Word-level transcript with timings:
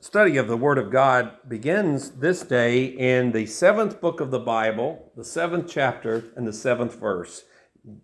study 0.00 0.36
of 0.36 0.46
the 0.46 0.56
Word 0.56 0.78
of 0.78 0.90
God 0.90 1.32
begins 1.48 2.12
this 2.12 2.42
day 2.42 2.84
in 2.84 3.32
the 3.32 3.46
seventh 3.46 4.00
book 4.00 4.20
of 4.20 4.30
the 4.30 4.38
Bible, 4.38 5.12
the 5.16 5.24
seventh 5.24 5.68
chapter, 5.68 6.24
and 6.36 6.46
the 6.46 6.52
seventh 6.52 6.94
verse. 6.94 7.44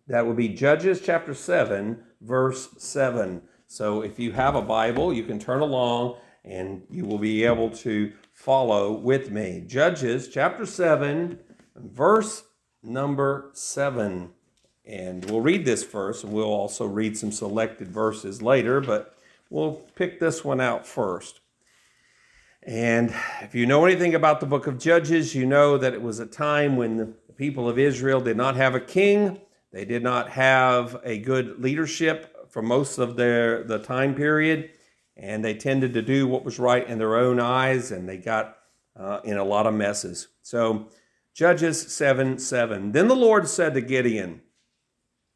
That 0.09 0.27
will 0.27 0.35
be 0.35 0.49
Judges 0.49 1.01
chapter 1.01 1.35
7, 1.35 2.03
verse 2.21 2.69
7. 2.79 3.43
So 3.67 4.03
if 4.03 4.19
you 4.19 4.33
have 4.33 4.57
a 4.57 4.63
Bible, 4.63 5.13
you 5.13 5.25
can 5.25 5.39
turn 5.39 5.61
along 5.61 6.17
and 6.45 6.83
you 6.91 7.05
will 7.05 7.19
be 7.19 7.45
able 7.45 7.71
to 7.71 8.13
follow 8.33 8.93
with 8.93 9.31
me. 9.31 9.63
Judges 9.67 10.29
chapter 10.29 10.67
7, 10.67 11.39
verse 11.77 12.45
number 12.83 13.51
7. 13.55 14.31
And 14.85 15.25
we'll 15.31 15.41
read 15.41 15.65
this 15.65 15.83
first, 15.83 16.25
and 16.25 16.33
we'll 16.33 16.45
also 16.45 16.85
read 16.85 17.17
some 17.17 17.33
selected 17.33 17.89
verses 17.89 18.43
later, 18.43 18.83
but 18.83 19.17
we'll 19.49 19.75
pick 19.95 20.21
this 20.21 20.45
one 20.45 20.61
out 20.61 20.87
first. 20.87 21.41
And 22.67 23.15
if 23.43 23.55
you 23.55 23.67
know 23.67 23.85
anything 23.85 24.15
about 24.15 24.41
the 24.41 24.47
book 24.47 24.67
of 24.67 24.79
Judges, 24.79 25.35
you 25.35 25.45
know 25.45 25.77
that 25.77 25.93
it 25.93 26.01
was 26.01 26.19
a 26.19 26.27
time 26.27 26.77
when 26.77 26.97
the 26.97 27.07
people 27.37 27.69
of 27.69 27.79
Israel 27.79 28.21
did 28.21 28.39
not 28.39 28.57
have 28.57 28.75
a 28.75 28.81
king. 28.81 29.41
They 29.71 29.85
did 29.85 30.03
not 30.03 30.31
have 30.31 30.99
a 31.05 31.19
good 31.19 31.61
leadership 31.61 32.49
for 32.49 32.63
most 32.63 32.97
of 32.99 33.17
their 33.17 33.65
the 33.65 33.81
time 33.81 34.15
period, 34.15 34.71
and 35.15 35.45
they 35.45 35.55
tended 35.55 35.93
to 35.95 36.01
do 36.01 36.27
what 36.27 36.45
was 36.45 36.59
right 36.59 36.89
in 36.89 36.99
their 36.99 37.17
own 37.17 37.39
eyes, 37.39 37.91
and 37.91 38.09
they 38.09 38.17
got 38.17 38.57
uh, 38.97 39.21
in 39.25 39.37
a 39.37 39.45
lot 39.45 39.67
of 39.67 39.75
messes. 39.75 40.29
So, 40.43 40.89
Judges 41.35 41.93
7 41.93 42.39
7. 42.39 42.93
Then 42.93 43.09
the 43.09 43.17
Lord 43.17 43.47
said 43.47 43.75
to 43.75 43.83
Gideon, 43.83 44.41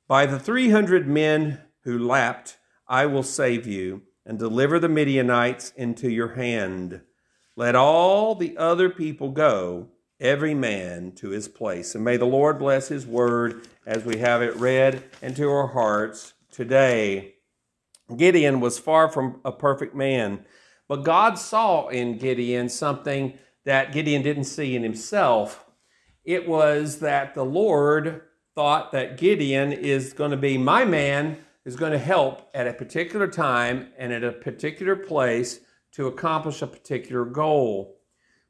By 0.06 0.24
the 0.24 0.38
300 0.38 1.06
men 1.06 1.60
who 1.82 1.98
lapped, 1.98 2.56
I 2.86 3.04
will 3.04 3.22
save 3.22 3.66
you 3.66 4.02
and 4.24 4.38
deliver 4.38 4.78
the 4.78 4.88
Midianites 4.88 5.72
into 5.76 6.08
your 6.08 6.34
hand. 6.34 7.02
Let 7.58 7.74
all 7.74 8.36
the 8.36 8.56
other 8.56 8.88
people 8.88 9.32
go, 9.32 9.88
every 10.20 10.54
man 10.54 11.10
to 11.16 11.30
his 11.30 11.48
place. 11.48 11.96
And 11.96 12.04
may 12.04 12.16
the 12.16 12.24
Lord 12.24 12.56
bless 12.56 12.86
his 12.86 13.04
word 13.04 13.66
as 13.84 14.04
we 14.04 14.18
have 14.18 14.42
it 14.42 14.54
read 14.54 15.02
into 15.20 15.50
our 15.50 15.66
hearts 15.66 16.34
today. 16.52 17.34
Gideon 18.16 18.60
was 18.60 18.78
far 18.78 19.10
from 19.10 19.40
a 19.44 19.50
perfect 19.50 19.92
man, 19.92 20.44
but 20.86 21.02
God 21.02 21.36
saw 21.36 21.88
in 21.88 22.18
Gideon 22.18 22.68
something 22.68 23.36
that 23.64 23.92
Gideon 23.92 24.22
didn't 24.22 24.44
see 24.44 24.76
in 24.76 24.84
himself. 24.84 25.66
It 26.24 26.46
was 26.46 27.00
that 27.00 27.34
the 27.34 27.44
Lord 27.44 28.22
thought 28.54 28.92
that 28.92 29.18
Gideon 29.18 29.72
is 29.72 30.12
going 30.12 30.30
to 30.30 30.36
be 30.36 30.58
my 30.58 30.84
man, 30.84 31.38
is 31.64 31.74
going 31.74 31.90
to 31.90 31.98
help 31.98 32.48
at 32.54 32.68
a 32.68 32.72
particular 32.72 33.26
time 33.26 33.88
and 33.98 34.12
at 34.12 34.22
a 34.22 34.30
particular 34.30 34.94
place 34.94 35.58
to 35.98 36.06
accomplish 36.06 36.62
a 36.62 36.66
particular 36.68 37.24
goal. 37.24 37.98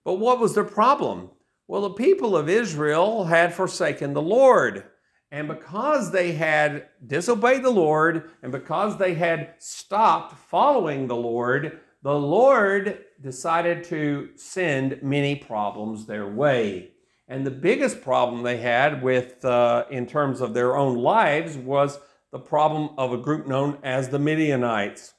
But 0.05 0.17
what 0.17 0.39
was 0.39 0.55
the 0.55 0.65
problem? 0.65 1.31
Well, 1.67 1.81
the 1.81 1.95
people 1.95 2.37
of 2.37 2.47
Israel 2.47 3.25
had 3.25 3.55
forsaken 3.55 4.13
the 4.13 4.21
Lord. 4.21 4.85
And 5.33 5.49
because 5.49 6.11
they 6.11 6.33
had 6.33 6.89
disobeyed 7.07 7.63
the 7.63 7.71
Lord 7.71 8.33
and 8.43 8.53
because 8.53 8.99
they 8.99 9.15
had 9.15 9.55
stopped 9.59 10.37
following 10.51 11.07
the 11.07 11.17
Lord, 11.17 11.81
the 12.03 12.13
Lord 12.13 13.07
decided 13.23 13.83
to 13.85 14.29
send 14.37 15.03
many 15.03 15.35
problems 15.35 16.05
their 16.05 16.29
way. 16.29 16.91
And 17.29 17.47
the 17.47 17.51
biggest 17.51 18.03
problem 18.03 18.43
they 18.43 18.59
had 18.59 19.03
with, 19.03 19.43
uh, 19.43 19.87
in 19.91 20.05
terms 20.05 20.43
of 20.43 20.53
their 20.53 20.77
own 20.77 20.99
lives, 20.99 21.57
was 21.57 21.99
the 22.31 22.39
problem 22.39 22.91
of 22.99 23.15
a 23.15 23.19
group 23.19 23.47
known 23.47 23.79
as 23.83 24.11
the 24.11 24.19
Midianites. 24.19 25.15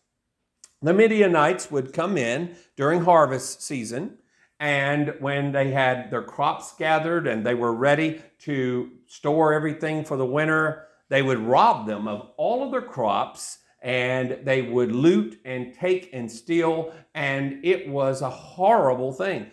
The 0.81 0.93
Midianites 0.93 1.69
would 1.71 1.91
come 1.91 2.17
in 2.17 2.55
during 2.77 3.03
harvest 3.03 3.61
season, 3.61 4.17
and 4.61 5.13
when 5.19 5.51
they 5.51 5.71
had 5.71 6.09
their 6.09 6.21
crops 6.21 6.73
gathered 6.77 7.27
and 7.27 7.45
they 7.45 7.53
were 7.53 7.73
ready 7.73 8.21
to 8.39 8.91
store 9.05 9.53
everything 9.53 10.05
for 10.05 10.15
the 10.15 10.25
winter, 10.25 10.87
they 11.09 11.21
would 11.21 11.39
rob 11.39 11.85
them 11.85 12.07
of 12.07 12.31
all 12.37 12.63
of 12.63 12.71
their 12.71 12.81
crops 12.81 13.59
and 13.81 14.39
they 14.43 14.61
would 14.61 14.93
loot 14.93 15.39
and 15.45 15.73
take 15.73 16.09
and 16.13 16.31
steal, 16.31 16.93
and 17.13 17.63
it 17.63 17.87
was 17.87 18.21
a 18.21 18.29
horrible 18.29 19.11
thing. 19.13 19.47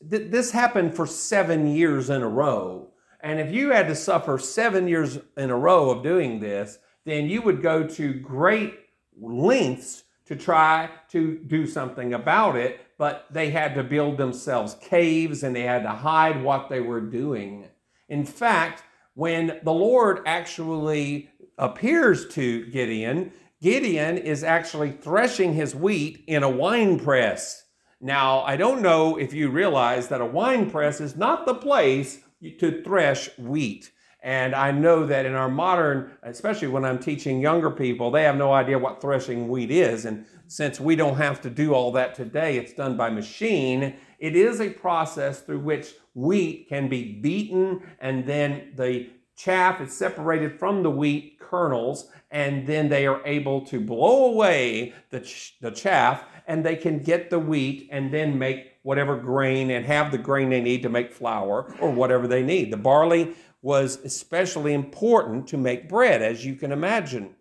This 0.00 0.50
happened 0.50 0.94
for 0.94 1.06
seven 1.06 1.66
years 1.66 2.10
in 2.10 2.22
a 2.22 2.28
row. 2.28 2.90
And 3.22 3.38
if 3.38 3.52
you 3.52 3.70
had 3.70 3.88
to 3.88 3.94
suffer 3.94 4.38
seven 4.38 4.88
years 4.88 5.18
in 5.36 5.50
a 5.50 5.56
row 5.56 5.90
of 5.90 6.02
doing 6.02 6.40
this, 6.40 6.78
then 7.04 7.26
you 7.26 7.42
would 7.42 7.62
go 7.62 7.86
to 7.86 8.14
great 8.14 8.78
lengths 9.18 10.04
to 10.30 10.36
try 10.36 10.88
to 11.08 11.38
do 11.48 11.66
something 11.66 12.14
about 12.14 12.54
it, 12.54 12.80
but 12.98 13.26
they 13.32 13.50
had 13.50 13.74
to 13.74 13.82
build 13.82 14.16
themselves 14.16 14.76
caves 14.80 15.42
and 15.42 15.56
they 15.56 15.62
had 15.62 15.82
to 15.82 15.90
hide 15.90 16.40
what 16.40 16.68
they 16.68 16.80
were 16.80 17.00
doing. 17.00 17.66
In 18.08 18.24
fact, 18.24 18.84
when 19.14 19.58
the 19.64 19.72
Lord 19.72 20.20
actually 20.26 21.30
appears 21.58 22.28
to 22.28 22.64
Gideon, 22.66 23.32
Gideon 23.60 24.18
is 24.18 24.44
actually 24.44 24.92
threshing 24.92 25.52
his 25.52 25.74
wheat 25.74 26.22
in 26.28 26.44
a 26.44 26.48
wine 26.48 27.00
press. 27.00 27.64
Now, 28.00 28.42
I 28.42 28.56
don't 28.56 28.82
know 28.82 29.16
if 29.16 29.34
you 29.34 29.50
realize 29.50 30.06
that 30.08 30.20
a 30.20 30.26
wine 30.26 30.70
press 30.70 31.00
is 31.00 31.16
not 31.16 31.44
the 31.44 31.54
place 31.56 32.20
to 32.60 32.84
thresh 32.84 33.36
wheat. 33.36 33.90
And 34.22 34.54
I 34.54 34.70
know 34.70 35.06
that 35.06 35.24
in 35.24 35.34
our 35.34 35.48
modern, 35.48 36.12
especially 36.22 36.68
when 36.68 36.84
I'm 36.84 36.98
teaching 36.98 37.40
younger 37.40 37.70
people, 37.70 38.10
they 38.10 38.24
have 38.24 38.36
no 38.36 38.52
idea 38.52 38.78
what 38.78 39.00
threshing 39.00 39.48
wheat 39.48 39.70
is. 39.70 40.04
And 40.04 40.26
since 40.46 40.78
we 40.78 40.94
don't 40.96 41.16
have 41.16 41.40
to 41.42 41.50
do 41.50 41.72
all 41.72 41.92
that 41.92 42.14
today, 42.14 42.58
it's 42.58 42.74
done 42.74 42.96
by 42.96 43.08
machine. 43.08 43.94
It 44.18 44.36
is 44.36 44.60
a 44.60 44.70
process 44.70 45.40
through 45.40 45.60
which 45.60 45.94
wheat 46.14 46.68
can 46.68 46.88
be 46.88 47.12
beaten 47.20 47.80
and 48.00 48.26
then 48.26 48.72
the 48.74 49.08
chaff 49.36 49.80
is 49.80 49.96
separated 49.96 50.58
from 50.58 50.82
the 50.82 50.90
wheat 50.90 51.38
kernels 51.38 52.10
and 52.30 52.66
then 52.66 52.88
they 52.88 53.06
are 53.06 53.24
able 53.24 53.64
to 53.66 53.80
blow 53.80 54.26
away 54.26 54.92
the, 55.10 55.20
ch- 55.20 55.56
the 55.60 55.70
chaff 55.70 56.24
and 56.50 56.64
they 56.64 56.74
can 56.74 56.98
get 56.98 57.30
the 57.30 57.38
wheat 57.38 57.88
and 57.92 58.12
then 58.12 58.36
make 58.36 58.72
whatever 58.82 59.16
grain 59.16 59.70
and 59.70 59.86
have 59.86 60.10
the 60.10 60.18
grain 60.18 60.50
they 60.50 60.60
need 60.60 60.82
to 60.82 60.88
make 60.88 61.12
flour 61.12 61.72
or 61.78 61.92
whatever 61.92 62.26
they 62.26 62.42
need. 62.42 62.72
The 62.72 62.76
barley 62.76 63.34
was 63.62 63.98
especially 64.04 64.74
important 64.74 65.46
to 65.46 65.56
make 65.56 65.88
bread, 65.88 66.22
as 66.22 66.44
you 66.44 66.56
can 66.56 66.72
imagine. 66.72 67.36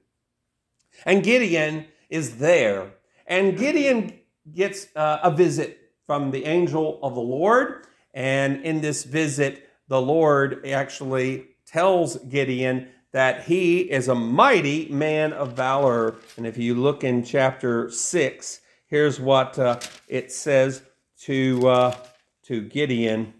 And 1.07 1.23
Gideon 1.23 1.87
is 2.11 2.37
there. 2.37 2.91
And 3.25 3.57
Gideon 3.57 4.13
gets 4.53 4.95
uh, 4.95 5.21
a 5.23 5.31
visit 5.31 5.79
from 6.05 6.29
the 6.29 6.45
angel 6.45 6.99
of 7.01 7.15
the 7.15 7.21
Lord. 7.21 7.87
And 8.13 8.63
in 8.63 8.79
this 8.79 9.05
visit, 9.05 9.67
the 9.87 10.01
Lord 10.01 10.67
actually 10.67 11.47
tells 11.65 12.17
Gideon 12.17 12.89
that 13.11 13.45
he 13.45 13.79
is 13.79 14.07
a 14.07 14.13
mighty 14.13 14.87
man 14.89 15.33
of 15.33 15.53
valor. 15.53 16.17
And 16.37 16.45
if 16.45 16.59
you 16.59 16.75
look 16.75 17.03
in 17.03 17.23
chapter 17.23 17.89
6, 17.89 18.61
here's 18.89 19.19
what 19.19 19.57
uh, 19.57 19.79
it 20.07 20.31
says 20.31 20.81
to, 21.21 21.67
uh, 21.67 21.95
to 22.43 22.61
Gideon. 22.61 23.33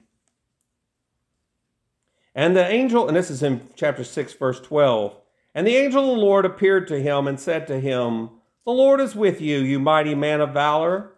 And 2.33 2.55
the 2.55 2.65
angel, 2.65 3.07
and 3.07 3.17
this 3.17 3.29
is 3.29 3.43
in 3.43 3.67
chapter 3.75 4.03
6, 4.03 4.33
verse 4.33 4.61
12. 4.61 5.15
And 5.53 5.67
the 5.67 5.75
angel 5.75 6.01
of 6.01 6.17
the 6.17 6.23
Lord 6.23 6.45
appeared 6.45 6.87
to 6.87 7.01
him 7.01 7.27
and 7.27 7.39
said 7.39 7.67
to 7.67 7.79
him, 7.79 8.29
The 8.65 8.71
Lord 8.71 9.01
is 9.01 9.15
with 9.15 9.41
you, 9.41 9.57
you 9.57 9.79
mighty 9.79 10.15
man 10.15 10.39
of 10.39 10.53
valor. 10.53 11.11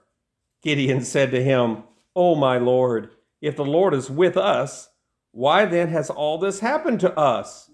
Gideon 0.64 1.04
said 1.04 1.32
to 1.32 1.44
him, 1.44 1.84
O 2.16 2.36
my 2.36 2.58
Lord, 2.58 3.10
if 3.42 3.56
the 3.56 3.66
Lord 3.66 3.94
is 3.94 4.10
with 4.10 4.38
us, 4.38 4.90
why 5.32 5.66
then 5.66 5.90
has 5.90 6.10
all 6.10 6.38
this 6.38 6.60
happened 6.60 7.00
to 7.02 7.18
us? 7.18 7.70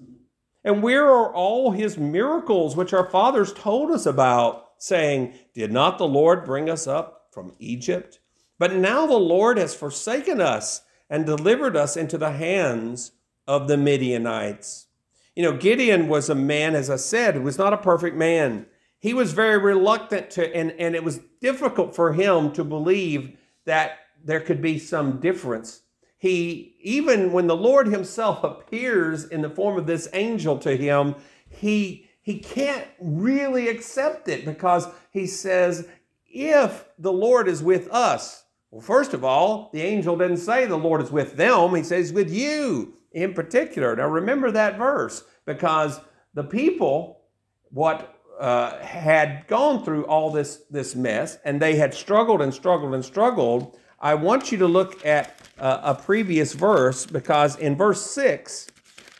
And 0.64 0.82
where 0.82 1.06
are 1.06 1.34
all 1.34 1.72
his 1.72 1.98
miracles 1.98 2.76
which 2.76 2.94
our 2.94 3.10
fathers 3.10 3.54
told 3.54 3.92
us 3.92 4.06
about, 4.06 4.67
saying, 4.80 5.34
Did 5.54 5.72
not 5.72 5.98
the 5.98 6.08
Lord 6.08 6.46
bring 6.46 6.70
us 6.70 6.88
up 6.88 7.28
from 7.32 7.54
Egypt? 7.60 8.20
But 8.60 8.74
now 8.74 9.06
the 9.06 9.18
Lord 9.18 9.58
has 9.58 9.76
forsaken 9.76 10.42
us 10.42 10.82
and 11.10 11.26
delivered 11.26 11.78
us 11.78 11.96
into 11.96 12.18
the 12.18 12.32
hands 12.32 13.12
of 13.48 13.68
the 13.68 13.78
Midianites. 13.78 14.88
You 15.36 15.44
know, 15.44 15.54
Gideon 15.54 16.08
was 16.08 16.30
a 16.30 16.36
man, 16.36 16.76
as 16.76 16.90
I 16.90 16.96
said, 16.96 17.36
who 17.36 17.42
was 17.42 17.58
not 17.58 17.74
a 17.74 17.78
perfect 17.78 18.16
man. 18.16 18.66
He 19.00 19.14
was 19.14 19.34
very 19.34 19.60
reluctant 19.60 20.32
to, 20.32 20.56
and, 20.56 20.72
and 20.72 20.96
it 20.96 21.04
was 21.04 21.20
difficult 21.40 21.96
for 21.96 22.14
him 22.14 22.52
to 22.54 22.64
believe 22.64 23.38
that 23.66 24.00
there 24.24 24.40
could 24.40 24.62
be 24.62 24.80
some 24.80 25.20
difference. 25.20 25.82
He, 26.18 26.76
even 26.82 27.32
when 27.32 27.46
the 27.46 27.56
Lord 27.56 27.88
himself 27.88 28.44
appears 28.44 29.26
in 29.26 29.42
the 29.42 29.50
form 29.50 29.78
of 29.78 29.86
this 29.86 30.10
angel 30.14 30.58
to 30.60 30.76
him, 30.76 31.16
he, 31.50 32.07
he 32.28 32.40
can't 32.40 32.86
really 33.00 33.70
accept 33.70 34.28
it 34.28 34.44
because 34.44 34.86
he 35.12 35.26
says, 35.26 35.88
if 36.30 36.84
the 37.00 37.14
Lord 37.14 37.48
is 37.48 37.64
with 37.64 37.88
us, 37.90 38.44
well, 38.70 38.82
first 38.82 39.14
of 39.14 39.24
all, 39.24 39.70
the 39.72 39.82
angel 39.82 40.18
didn't 40.18 40.36
say 40.36 40.66
the 40.66 40.76
Lord 40.76 41.02
is 41.02 41.10
with 41.10 41.38
them, 41.38 41.74
he 41.74 41.84
says 41.84 42.12
with 42.12 42.30
you 42.30 42.96
in 43.14 43.34
particular. 43.34 43.96
Now 43.96 44.10
remember 44.10 44.52
that 44.52 44.78
verse 44.78 45.24
because 45.46 46.02
the 46.34 46.44
people, 46.44 47.22
what 47.70 48.20
uh, 48.38 48.78
had 48.80 49.48
gone 49.48 49.86
through 49.86 50.04
all 50.08 50.30
this, 50.30 50.64
this 50.70 50.96
mess 50.96 51.38
and 51.46 51.62
they 51.62 51.78
had 51.78 51.94
struggled 51.94 52.42
and 52.42 52.54
struggled 52.54 52.94
and 52.94 53.06
struggled, 53.06 53.80
I 54.02 54.16
want 54.16 54.52
you 54.52 54.58
to 54.58 54.68
look 54.68 55.06
at 55.06 55.40
uh, 55.60 55.80
a 55.82 55.96
previous 55.96 56.52
verse 56.52 57.06
because 57.06 57.56
in 57.56 57.78
verse 57.78 58.02
6, 58.02 58.68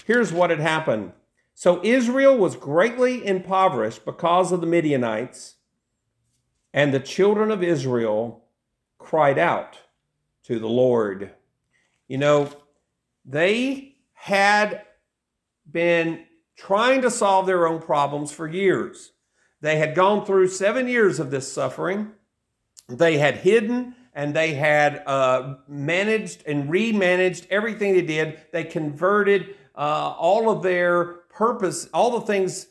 here's 0.06 0.34
what 0.34 0.50
had 0.50 0.60
happened. 0.60 1.14
So 1.60 1.82
Israel 1.84 2.38
was 2.38 2.56
greatly 2.56 3.26
impoverished 3.26 4.06
because 4.06 4.52
of 4.52 4.62
the 4.62 4.68
Midianites, 4.68 5.56
and 6.72 6.94
the 6.94 7.00
children 7.00 7.50
of 7.50 7.64
Israel 7.64 8.46
cried 9.00 9.40
out 9.40 9.80
to 10.44 10.60
the 10.60 10.70
Lord. 10.70 11.32
You 12.08 12.20
know, 12.20 12.52
they 13.26 13.96
had 14.14 14.84
been 15.72 16.26
trying 16.60 17.02
to 17.02 17.10
solve 17.10 17.48
their 17.48 17.66
own 17.66 17.82
problems 17.82 18.32
for 18.32 18.48
years. 18.48 19.14
They 19.60 19.78
had 19.78 19.96
gone 19.96 20.28
through 20.28 20.50
seven 20.50 20.88
years 20.88 21.20
of 21.20 21.32
this 21.32 21.52
suffering. 21.52 22.12
They 22.88 23.18
had 23.18 23.38
hidden 23.38 23.96
and 24.14 24.36
they 24.36 24.54
had 24.54 25.02
uh, 25.08 25.56
managed 25.68 26.44
and 26.46 26.70
remanaged 26.70 27.48
everything 27.50 27.94
they 27.94 28.04
did. 28.04 28.42
They 28.54 28.64
converted 28.64 29.56
uh, 29.74 30.14
all 30.20 30.52
of 30.52 30.62
their 30.62 31.17
purpose, 31.38 31.88
all 31.94 32.20
the 32.20 32.26
things 32.26 32.68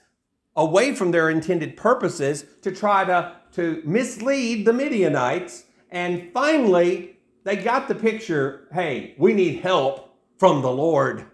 away 0.56 0.94
from 0.94 1.12
their 1.12 1.30
intended 1.30 1.76
purposes 1.76 2.44
to 2.62 2.72
try 2.72 3.04
to, 3.04 3.36
to 3.52 3.80
mislead 3.84 4.66
the 4.66 4.72
Midianites. 4.72 5.64
And 5.90 6.32
finally, 6.32 7.18
they 7.44 7.56
got 7.56 7.86
the 7.86 7.94
picture 7.94 8.68
hey, 8.72 9.14
we 9.18 9.32
need 9.32 9.60
help 9.60 10.16
from 10.36 10.62
the 10.62 10.70
Lord. 10.70 11.26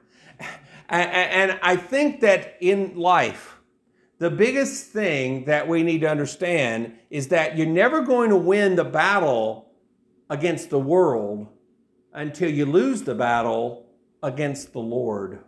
And 0.88 1.58
I 1.62 1.76
think 1.76 2.20
that 2.20 2.58
in 2.60 2.96
life, 2.96 3.56
the 4.18 4.30
biggest 4.30 4.88
thing 4.88 5.46
that 5.46 5.66
we 5.66 5.82
need 5.82 6.02
to 6.02 6.10
understand 6.10 6.98
is 7.08 7.28
that 7.28 7.56
you're 7.56 7.66
never 7.66 8.02
going 8.02 8.28
to 8.28 8.36
win 8.36 8.76
the 8.76 8.84
battle 8.84 9.72
against 10.28 10.68
the 10.68 10.78
world 10.78 11.48
until 12.12 12.50
you 12.50 12.66
lose 12.66 13.02
the 13.02 13.14
battle 13.14 13.86
against 14.22 14.74
the 14.74 14.80
Lord. 14.80 15.38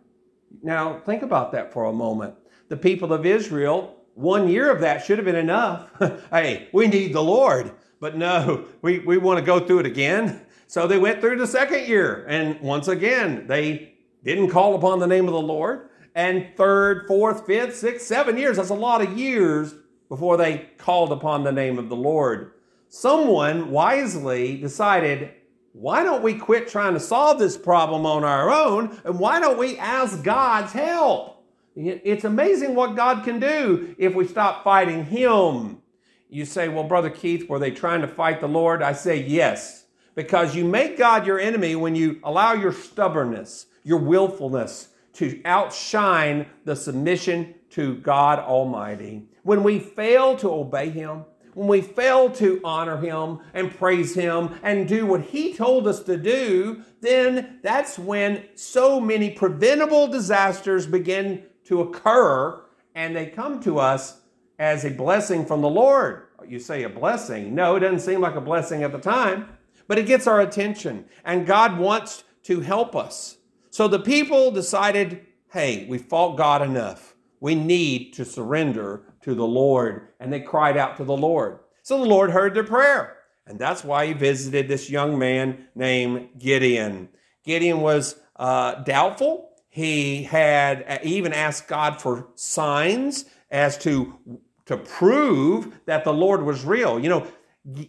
Now, 0.63 1.01
think 1.01 1.23
about 1.23 1.53
that 1.53 1.73
for 1.73 1.85
a 1.85 1.93
moment. 1.93 2.35
The 2.69 2.77
people 2.77 3.13
of 3.13 3.27
Israel, 3.27 3.97
one 4.15 4.49
year 4.49 4.71
of 4.71 4.81
that 4.81 5.05
should 5.05 5.19
have 5.19 5.25
been 5.25 5.37
enough. 5.37 5.91
hey, 6.31 6.69
we 6.73 6.87
need 6.87 7.13
the 7.13 7.23
Lord. 7.23 7.73
But 8.01 8.17
no, 8.17 8.67
we, 8.83 8.99
we 9.01 9.19
want 9.19 9.39
to 9.39 9.45
go 9.45 9.61
through 9.61 9.81
it 9.81 9.87
again. 9.87 10.45
So 10.67 10.87
they 10.87 10.99
went 10.99 11.21
through 11.21 11.39
the 11.39 11.47
second 11.47 11.87
year. 11.87 12.25
And 12.29 12.61
once 12.61 12.89
again, 12.89 13.47
they 13.47 13.95
didn't 14.25 14.51
call 14.51 14.75
upon 14.75 14.99
the 14.99 15.07
name 15.07 15.27
of 15.27 15.33
the 15.33 15.41
Lord. 15.41 15.89
And 16.15 16.49
third, 16.57 17.07
fourth, 17.07 17.47
fifth, 17.47 17.77
sixth, 17.77 18.07
seven 18.07 18.39
years, 18.39 18.57
that's 18.57 18.71
a 18.71 18.75
lot 18.75 19.03
of 19.03 19.19
years 19.19 19.75
before 20.09 20.37
they 20.37 20.69
called 20.79 21.13
upon 21.13 21.45
the 21.45 21.53
name 21.53 21.79
of 21.79 21.89
the 21.89 21.97
Lord. 21.97 22.53
Someone 22.89 23.71
wisely 23.71 24.57
decided, 24.57 25.33
why 25.75 26.05
don't 26.05 26.23
we 26.23 26.35
quit 26.35 26.69
trying 26.69 26.95
to 26.95 27.01
solve 27.01 27.41
this 27.41 27.59
problem 27.59 28.07
on 28.07 28.23
our 28.23 28.49
own 28.49 28.97
and 29.05 29.19
why 29.19 29.41
don't 29.41 29.59
we 29.59 29.77
ask 29.77 30.23
God's 30.23 30.73
help? 30.73 31.45
It's 31.75 32.23
amazing 32.23 32.77
what 32.77 32.95
God 32.95 33.25
can 33.25 33.41
do 33.41 33.97
if 33.99 34.15
we 34.15 34.25
stop 34.29 34.63
fighting 34.63 35.05
Him. 35.05 35.83
You 36.31 36.45
say, 36.45 36.69
well, 36.69 36.85
Brother 36.85 37.11
Keith, 37.11 37.49
were 37.49 37.59
they 37.59 37.73
trying 37.73 38.03
to 38.03 38.07
fight 38.09 38.41
the 38.41 38.47
Lord? 38.47 38.83
I 38.83 38.93
say, 38.93 39.21
yes, 39.25 39.87
because 40.15 40.55
you 40.55 40.65
make 40.65 40.97
God 40.97 41.27
your 41.27 41.41
enemy 41.41 41.75
when 41.75 41.97
you 41.97 42.21
allow 42.23 42.53
your 42.53 42.73
stubbornness, 42.73 43.67
your 43.83 43.99
willfulness 43.99 44.91
to 45.15 45.43
outshine 45.45 46.47
the 46.65 46.77
submission 46.77 47.57
to 47.71 47.97
God 47.97 48.39
Almighty. 48.39 49.27
When 49.43 49.65
we 49.65 49.81
fail 49.81 50.37
to 50.37 50.53
obey 50.53 50.91
Him, 50.91 51.25
when 51.55 51.69
we 51.69 51.81
fail 51.81 52.31
to 52.31 52.61
honor 52.65 52.97
Him 52.97 53.41
and 53.55 53.77
praise 53.77 54.15
Him 54.15 54.59
and 54.63 54.89
do 54.89 55.07
what 55.07 55.23
He 55.23 55.55
told 55.55 55.87
us 55.87 56.03
to 56.05 56.17
do, 56.17 56.83
then 57.01 57.61
that's 57.63 57.99
when 57.99 58.45
so 58.55 59.01
many 59.01 59.31
preventable 59.31 60.07
disasters 60.09 60.87
begin 60.87 61.45
to 61.65 61.81
occur 61.81 62.63
and 62.95 63.15
they 63.15 63.27
come 63.27 63.61
to 63.61 63.79
us 63.79 64.21
as 64.59 64.85
a 64.85 64.91
blessing 64.91 65.45
from 65.45 65.61
the 65.61 65.69
Lord. 65.69 66.29
You 66.47 66.59
say 66.59 66.83
a 66.83 66.89
blessing. 66.89 67.55
No, 67.55 67.77
it 67.77 67.81
doesn't 67.81 68.01
seem 68.01 68.21
like 68.21 68.35
a 68.35 68.41
blessing 68.41 68.83
at 68.83 68.93
the 68.93 68.99
time, 68.99 69.49
but 69.89 69.99
it 69.99 70.07
gets 70.07 70.27
our 70.27 70.41
attention 70.41 71.07
and 71.25 71.47
God 71.47 71.79
wants 71.79 72.25
to 72.45 72.61
help 72.61 72.95
us. 72.95 73.39
So 73.71 73.89
the 73.89 73.99
people 73.99 74.51
decided, 74.51 75.27
hey, 75.53 75.87
we 75.89 75.99
fought 75.99 76.37
God 76.37 76.63
enough. 76.63 77.15
We 77.41 77.55
need 77.55 78.13
to 78.15 78.25
surrender 78.25 79.03
to 79.25 79.35
the 79.35 79.47
Lord. 79.47 80.09
And 80.21 80.33
they 80.33 80.41
cried 80.41 80.77
out 80.77 80.97
to 80.99 81.05
the 81.05 81.17
Lord. 81.17 81.59
So 81.83 81.99
the 81.99 82.09
Lord 82.09 82.31
heard 82.31 82.55
their 82.55 82.65
prayer. 82.65 83.17
And 83.47 83.59
that's 83.59 83.85
why 83.85 84.07
he 84.07 84.13
visited 84.13 84.69
this 84.69 84.89
young 84.89 85.19
man 85.19 85.67
named 85.75 86.29
Gideon. 86.39 87.09
Gideon 87.45 87.81
was 87.81 88.17
uh, 88.37 88.77
doubtful. 88.83 89.51
He 89.69 90.23
had 90.23 91.01
even 91.03 91.33
asked 91.33 91.69
God 91.69 92.01
for 92.01 92.29
signs 92.37 93.27
as 93.51 93.77
to, 93.79 94.19
to 94.67 94.77
prove 94.77 95.81
that 95.87 96.05
the 96.05 96.13
Lord 96.13 96.43
was 96.43 96.65
real. 96.65 96.99
You 96.99 97.09
know, 97.11 97.27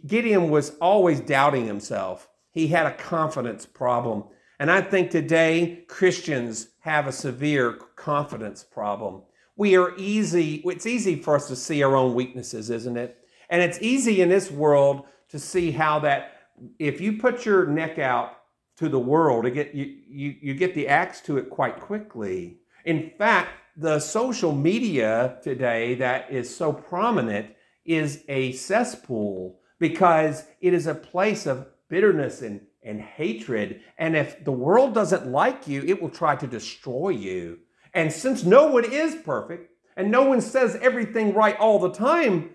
Gideon 0.05 0.49
was 0.49 0.71
always 0.81 1.21
doubting 1.21 1.67
himself. 1.67 2.27
He 2.51 2.67
had 2.67 2.85
a 2.85 2.93
confidence 2.93 3.65
problem. 3.65 4.25
And 4.59 4.71
I 4.71 4.81
think 4.81 5.11
today 5.11 5.83
Christians 5.87 6.69
have 6.79 7.07
a 7.07 7.11
severe 7.11 7.73
confidence 7.73 8.63
problem. 8.63 9.23
We 9.55 9.75
are 9.77 9.95
easy, 9.97 10.61
it's 10.65 10.85
easy 10.85 11.15
for 11.15 11.35
us 11.35 11.47
to 11.47 11.55
see 11.55 11.81
our 11.83 11.95
own 11.95 12.13
weaknesses, 12.13 12.69
isn't 12.69 12.97
it? 12.97 13.17
And 13.49 13.61
it's 13.61 13.81
easy 13.81 14.21
in 14.21 14.29
this 14.29 14.51
world 14.51 15.05
to 15.29 15.39
see 15.39 15.71
how 15.71 15.99
that 15.99 16.31
if 16.79 16.99
you 16.99 17.17
put 17.17 17.45
your 17.45 17.65
neck 17.67 17.99
out 17.99 18.37
to 18.77 18.89
the 18.89 18.99
world, 18.99 19.51
get, 19.53 19.73
you, 19.73 19.97
you, 20.07 20.35
you 20.41 20.53
get 20.53 20.73
the 20.73 20.87
axe 20.87 21.21
to 21.21 21.37
it 21.37 21.49
quite 21.49 21.79
quickly. 21.79 22.57
In 22.83 23.11
fact, 23.17 23.49
the 23.77 23.99
social 23.99 24.53
media 24.53 25.37
today 25.41 25.95
that 25.95 26.31
is 26.31 26.53
so 26.53 26.71
prominent 26.71 27.47
is 27.85 28.23
a 28.27 28.51
cesspool 28.53 29.59
because 29.79 30.45
it 30.61 30.73
is 30.73 30.87
a 30.87 30.95
place 30.95 31.45
of 31.45 31.67
bitterness 31.89 32.41
and 32.41 32.61
and 32.85 33.01
hatred. 33.01 33.81
And 33.97 34.15
if 34.15 34.45
the 34.45 34.51
world 34.51 34.93
doesn't 34.93 35.27
like 35.27 35.67
you, 35.67 35.81
it 35.81 36.01
will 36.01 36.09
try 36.09 36.35
to 36.35 36.47
destroy 36.47 37.09
you. 37.09 37.59
And 37.95 38.11
since 38.11 38.43
no 38.43 38.67
one 38.67 38.83
is 38.83 39.15
perfect 39.15 39.71
and 39.95 40.11
no 40.11 40.23
one 40.23 40.41
says 40.41 40.77
everything 40.81 41.33
right 41.33 41.57
all 41.57 41.79
the 41.79 41.91
time, 41.91 42.51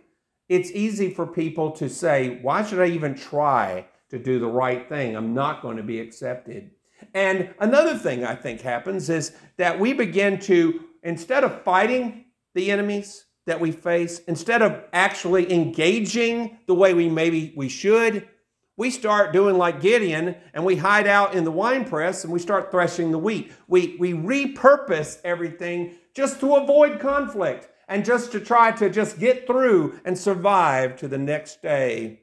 it's 0.50 0.70
easy 0.72 1.12
for 1.12 1.26
people 1.26 1.70
to 1.72 1.88
say, 1.88 2.38
Why 2.42 2.62
should 2.62 2.80
I 2.80 2.86
even 2.86 3.14
try 3.14 3.86
to 4.10 4.18
do 4.18 4.38
the 4.38 4.46
right 4.46 4.88
thing? 4.88 5.16
I'm 5.16 5.32
not 5.32 5.62
going 5.62 5.78
to 5.78 5.82
be 5.82 5.98
accepted. 5.98 6.70
And 7.14 7.54
another 7.58 7.96
thing 7.96 8.24
I 8.24 8.34
think 8.34 8.60
happens 8.60 9.08
is 9.08 9.32
that 9.56 9.80
we 9.80 9.94
begin 9.94 10.38
to, 10.40 10.80
instead 11.02 11.44
of 11.44 11.62
fighting 11.62 12.26
the 12.54 12.70
enemies 12.70 13.24
that 13.46 13.60
we 13.60 13.72
face, 13.72 14.18
instead 14.28 14.60
of 14.60 14.84
actually 14.92 15.50
engaging 15.50 16.58
the 16.66 16.74
way 16.74 16.92
we 16.92 17.08
maybe 17.08 17.54
we 17.56 17.70
should, 17.70 18.28
we 18.80 18.90
start 18.90 19.34
doing 19.34 19.58
like 19.58 19.82
Gideon 19.82 20.34
and 20.54 20.64
we 20.64 20.74
hide 20.74 21.06
out 21.06 21.34
in 21.34 21.44
the 21.44 21.52
wine 21.52 21.84
press 21.84 22.24
and 22.24 22.32
we 22.32 22.38
start 22.38 22.70
threshing 22.70 23.10
the 23.10 23.18
wheat. 23.18 23.52
We, 23.68 23.94
we 23.98 24.14
repurpose 24.14 25.18
everything 25.22 25.96
just 26.14 26.40
to 26.40 26.54
avoid 26.54 26.98
conflict 26.98 27.68
and 27.88 28.06
just 28.06 28.32
to 28.32 28.40
try 28.40 28.72
to 28.72 28.88
just 28.88 29.18
get 29.18 29.46
through 29.46 30.00
and 30.06 30.16
survive 30.16 30.96
to 30.96 31.08
the 31.08 31.18
next 31.18 31.60
day. 31.60 32.22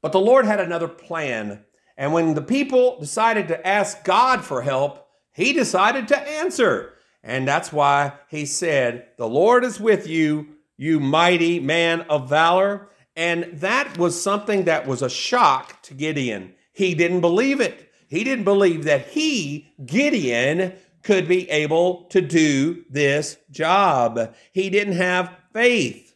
But 0.00 0.12
the 0.12 0.18
Lord 0.18 0.46
had 0.46 0.60
another 0.60 0.88
plan. 0.88 1.62
And 1.98 2.14
when 2.14 2.32
the 2.32 2.40
people 2.40 2.98
decided 2.98 3.48
to 3.48 3.66
ask 3.66 4.04
God 4.04 4.42
for 4.42 4.62
help, 4.62 5.08
he 5.34 5.52
decided 5.52 6.08
to 6.08 6.18
answer. 6.18 6.94
And 7.22 7.46
that's 7.46 7.70
why 7.70 8.14
he 8.30 8.46
said, 8.46 9.08
The 9.18 9.28
Lord 9.28 9.62
is 9.62 9.78
with 9.78 10.06
you, 10.06 10.54
you 10.78 11.00
mighty 11.00 11.60
man 11.60 12.00
of 12.08 12.30
valor. 12.30 12.88
And 13.18 13.50
that 13.54 13.98
was 13.98 14.22
something 14.22 14.66
that 14.66 14.86
was 14.86 15.02
a 15.02 15.10
shock 15.10 15.82
to 15.82 15.94
Gideon. 15.94 16.54
He 16.72 16.94
didn't 16.94 17.20
believe 17.20 17.60
it. 17.60 17.90
He 18.06 18.22
didn't 18.22 18.44
believe 18.44 18.84
that 18.84 19.08
he, 19.08 19.72
Gideon, 19.84 20.74
could 21.02 21.26
be 21.26 21.50
able 21.50 22.04
to 22.10 22.20
do 22.20 22.84
this 22.88 23.36
job. 23.50 24.36
He 24.52 24.70
didn't 24.70 24.98
have 24.98 25.34
faith. 25.52 26.14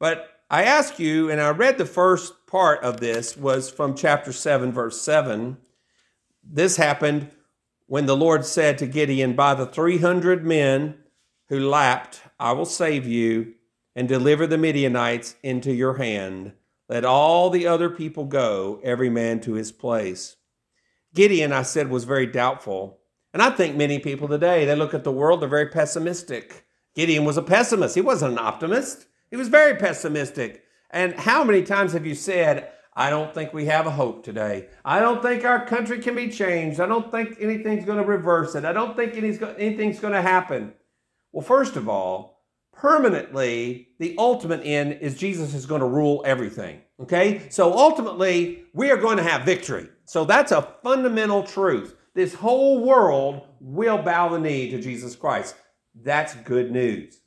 But 0.00 0.28
I 0.50 0.64
ask 0.64 0.98
you, 0.98 1.30
and 1.30 1.40
I 1.40 1.50
read 1.50 1.78
the 1.78 1.86
first 1.86 2.48
part 2.48 2.82
of 2.82 2.98
this 2.98 3.36
was 3.36 3.70
from 3.70 3.94
chapter 3.94 4.32
7, 4.32 4.72
verse 4.72 5.00
7. 5.00 5.56
This 6.42 6.76
happened 6.78 7.30
when 7.86 8.06
the 8.06 8.16
Lord 8.16 8.44
said 8.44 8.76
to 8.78 8.88
Gideon, 8.88 9.34
By 9.34 9.54
the 9.54 9.66
300 9.66 10.44
men 10.44 10.96
who 11.48 11.60
lapped, 11.60 12.22
I 12.40 12.50
will 12.50 12.66
save 12.66 13.06
you 13.06 13.54
and 13.94 14.08
deliver 14.08 14.46
the 14.46 14.58
Midianites 14.58 15.36
into 15.42 15.72
your 15.72 15.94
hand. 15.94 16.52
Let 16.88 17.04
all 17.04 17.50
the 17.50 17.66
other 17.66 17.88
people 17.88 18.24
go, 18.24 18.80
every 18.82 19.08
man 19.08 19.40
to 19.40 19.54
his 19.54 19.72
place. 19.72 20.36
Gideon, 21.14 21.52
I 21.52 21.62
said, 21.62 21.88
was 21.88 22.04
very 22.04 22.26
doubtful. 22.26 22.98
And 23.32 23.42
I 23.42 23.50
think 23.50 23.76
many 23.76 23.98
people 23.98 24.28
today, 24.28 24.64
they 24.64 24.76
look 24.76 24.94
at 24.94 25.04
the 25.04 25.12
world, 25.12 25.40
they're 25.40 25.48
very 25.48 25.68
pessimistic. 25.68 26.66
Gideon 26.94 27.24
was 27.24 27.36
a 27.36 27.42
pessimist. 27.42 27.94
He 27.94 28.00
wasn't 28.00 28.32
an 28.32 28.38
optimist. 28.38 29.06
He 29.30 29.36
was 29.36 29.48
very 29.48 29.76
pessimistic. 29.76 30.62
And 30.90 31.14
how 31.14 31.42
many 31.42 31.62
times 31.62 31.92
have 31.92 32.06
you 32.06 32.14
said, 32.14 32.70
I 32.94 33.10
don't 33.10 33.34
think 33.34 33.52
we 33.52 33.64
have 33.64 33.86
a 33.86 33.90
hope 33.90 34.22
today. 34.22 34.68
I 34.84 35.00
don't 35.00 35.20
think 35.20 35.44
our 35.44 35.66
country 35.66 35.98
can 35.98 36.14
be 36.14 36.28
changed. 36.28 36.78
I 36.78 36.86
don't 36.86 37.10
think 37.10 37.36
anything's 37.40 37.84
going 37.84 37.98
to 37.98 38.04
reverse 38.04 38.54
it. 38.54 38.64
I 38.64 38.72
don't 38.72 38.94
think 38.94 39.16
anything's 39.16 39.98
going 39.98 40.12
to 40.12 40.22
happen. 40.22 40.74
Well, 41.32 41.44
first 41.44 41.74
of 41.74 41.88
all, 41.88 42.33
permanently, 42.76 43.88
the 43.98 44.14
ultimate 44.18 44.62
end 44.64 44.98
is 45.00 45.16
Jesus 45.16 45.54
is 45.54 45.66
going 45.66 45.80
to 45.80 45.86
rule 45.86 46.22
everything. 46.26 46.80
Okay? 47.00 47.48
So 47.50 47.72
ultimately, 47.72 48.64
we 48.72 48.90
are 48.90 48.96
going 48.96 49.16
to 49.16 49.22
have 49.22 49.42
victory. 49.42 49.88
So 50.04 50.24
that's 50.24 50.52
a 50.52 50.68
fundamental 50.82 51.42
truth. 51.42 51.96
This 52.14 52.34
whole 52.34 52.84
world 52.84 53.42
will 53.60 53.98
bow 53.98 54.28
the 54.28 54.38
knee 54.38 54.70
to 54.70 54.80
Jesus 54.80 55.16
Christ. 55.16 55.56
That's 55.94 56.34
good 56.34 56.70
news. 56.70 57.20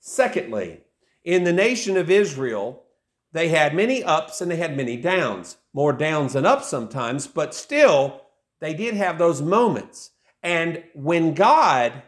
Secondly, 0.00 0.80
in 1.24 1.44
the 1.44 1.52
nation 1.52 1.96
of 1.96 2.10
Israel, 2.10 2.84
they 3.32 3.48
had 3.48 3.74
many 3.74 4.04
ups 4.04 4.40
and 4.40 4.50
they 4.50 4.56
had 4.56 4.76
many 4.76 4.96
downs. 4.96 5.56
More 5.72 5.92
downs 5.92 6.34
than 6.34 6.46
ups 6.46 6.68
sometimes, 6.68 7.26
but 7.26 7.54
still, 7.54 8.22
they 8.60 8.74
did 8.74 8.94
have 8.94 9.18
those 9.18 9.42
moments. 9.42 10.10
And 10.42 10.84
when 10.94 11.34
God 11.34 12.02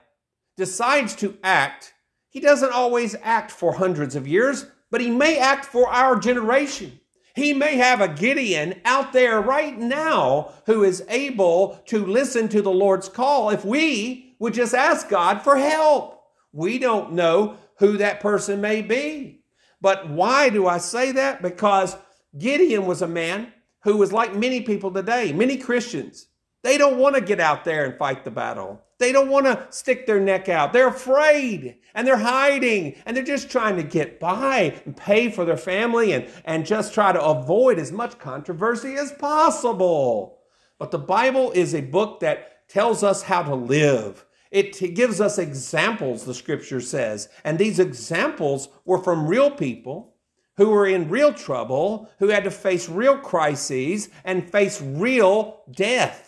decides 0.57 1.15
to 1.17 1.37
act, 1.43 1.95
He 2.37 2.41
doesn't 2.41 2.75
always 2.75 3.17
act 3.23 3.51
for 3.51 3.73
hundreds 3.73 4.15
of 4.15 4.29
years, 4.29 4.67
but 4.91 5.01
He 5.01 5.11
may 5.11 5.39
act 5.39 5.65
for 5.65 5.89
our 5.89 6.19
generation. 6.19 7.01
He 7.35 7.55
may 7.55 7.77
have 7.77 8.03
a 8.03 8.09
Gideon 8.09 8.79
out 8.85 9.15
there 9.15 9.41
right 9.41 9.79
now 9.79 10.53
who 10.67 10.85
is 10.85 11.03
able 11.09 11.81
to 11.87 12.05
listen 12.05 12.51
to 12.51 12.61
the 12.61 12.71
Lord's 12.71 13.09
call 13.09 13.49
if 13.49 13.65
we 13.65 14.37
would 14.39 14.53
just 14.53 14.75
ask 14.75 15.09
God 15.09 15.41
for 15.41 15.57
help. 15.57 16.25
We 16.53 16.79
don't 16.79 17.15
know 17.15 17.57
who 17.79 17.97
that 17.97 18.21
person 18.21 18.61
may 18.61 18.83
be. 18.83 19.41
But 19.81 20.11
why 20.11 20.51
do 20.51 20.67
I 20.67 20.77
say 20.77 21.13
that? 21.13 21.41
Because 21.41 21.97
Gideon 22.37 22.85
was 22.85 23.01
a 23.01 23.09
man 23.09 23.51
who 23.85 23.97
was 23.97 24.13
like 24.13 24.37
many 24.37 24.61
people 24.61 24.91
today, 24.91 25.33
many 25.33 25.57
Christians. 25.57 26.27
They 26.63 26.77
don't 26.77 26.99
want 26.99 27.15
to 27.15 27.23
get 27.23 27.41
out 27.41 27.65
there 27.65 27.87
and 27.87 27.97
fight 27.97 28.27
the 28.27 28.31
battle. 28.31 28.83
They 28.99 29.13
don't 29.13 29.29
want 29.29 29.47
to 29.47 29.67
stick 29.71 30.07
their 30.07 30.21
neck 30.21 30.49
out. 30.49 30.73
They're 30.73 30.89
afraid 30.89 31.77
and 31.95 32.07
they're 32.07 32.17
hiding 32.17 32.97
and 33.05 33.17
they're 33.17 33.25
just 33.25 33.51
trying 33.51 33.77
to 33.77 33.83
get 33.83 34.19
by 34.19 34.81
and 34.85 34.97
pay 34.97 35.31
for 35.31 35.45
their 35.45 35.57
family 35.57 36.13
and, 36.13 36.29
and 36.45 36.65
just 36.65 36.95
try 36.95 37.13
to 37.13 37.23
avoid 37.23 37.79
as 37.79 37.93
much 37.93 38.19
controversy 38.19 38.95
as 38.95 39.13
possible. 39.13 40.39
But 40.79 40.91
the 40.91 40.99
Bible 40.99 41.53
is 41.53 41.75
a 41.75 41.83
book 41.83 42.21
that 42.21 42.69
tells 42.69 43.03
us 43.03 43.23
how 43.23 43.43
to 43.43 43.55
live. 43.55 44.25
It 44.51 44.95
gives 44.95 45.21
us 45.21 45.39
examples, 45.39 46.25
the 46.25 46.33
scripture 46.33 46.81
says. 46.81 47.29
And 47.45 47.59
these 47.59 47.79
examples 47.79 48.69
were 48.85 49.03
from 49.03 49.27
real 49.27 49.51
people 49.51 50.15
who 50.57 50.71
were 50.71 50.87
in 50.87 51.11
real 51.11 51.33
trouble, 51.33 52.09
who 52.19 52.29
had 52.29 52.45
to 52.45 52.51
face 52.51 52.89
real 52.89 53.19
crises 53.19 54.09
and 54.25 54.51
face 54.51 54.81
real 54.81 55.63
death. 55.71 56.26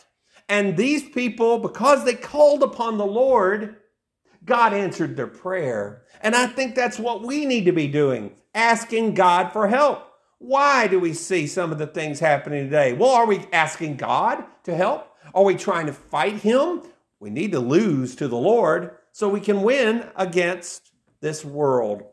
And 0.48 0.76
these 0.76 1.08
people, 1.08 1.58
because 1.58 2.04
they 2.04 2.14
called 2.14 2.62
upon 2.62 2.96
the 2.96 3.06
Lord, 3.06 3.76
God 4.44 4.72
answered 4.72 5.16
their 5.16 5.26
prayer. 5.26 6.02
And 6.22 6.34
I 6.34 6.46
think 6.46 6.74
that's 6.74 6.98
what 6.98 7.22
we 7.22 7.44
need 7.44 7.66
to 7.66 7.72
be 7.72 7.86
doing, 7.86 8.32
asking 8.54 9.14
God 9.14 9.52
for 9.52 9.68
help. 9.68 10.04
Why 10.38 10.86
do 10.86 10.98
we 11.00 11.12
see 11.14 11.46
some 11.46 11.72
of 11.72 11.78
the 11.78 11.86
things 11.86 12.20
happening 12.20 12.64
today? 12.64 12.92
Well, 12.92 13.10
are 13.10 13.26
we 13.26 13.44
asking 13.52 13.96
God 13.96 14.44
to 14.64 14.74
help? 14.74 15.12
Are 15.34 15.44
we 15.44 15.56
trying 15.56 15.86
to 15.86 15.92
fight 15.92 16.36
Him? 16.36 16.82
We 17.20 17.30
need 17.30 17.52
to 17.52 17.60
lose 17.60 18.14
to 18.16 18.28
the 18.28 18.36
Lord 18.36 18.92
so 19.12 19.28
we 19.28 19.40
can 19.40 19.62
win 19.62 20.08
against 20.16 20.92
this 21.20 21.44
world. 21.44 22.04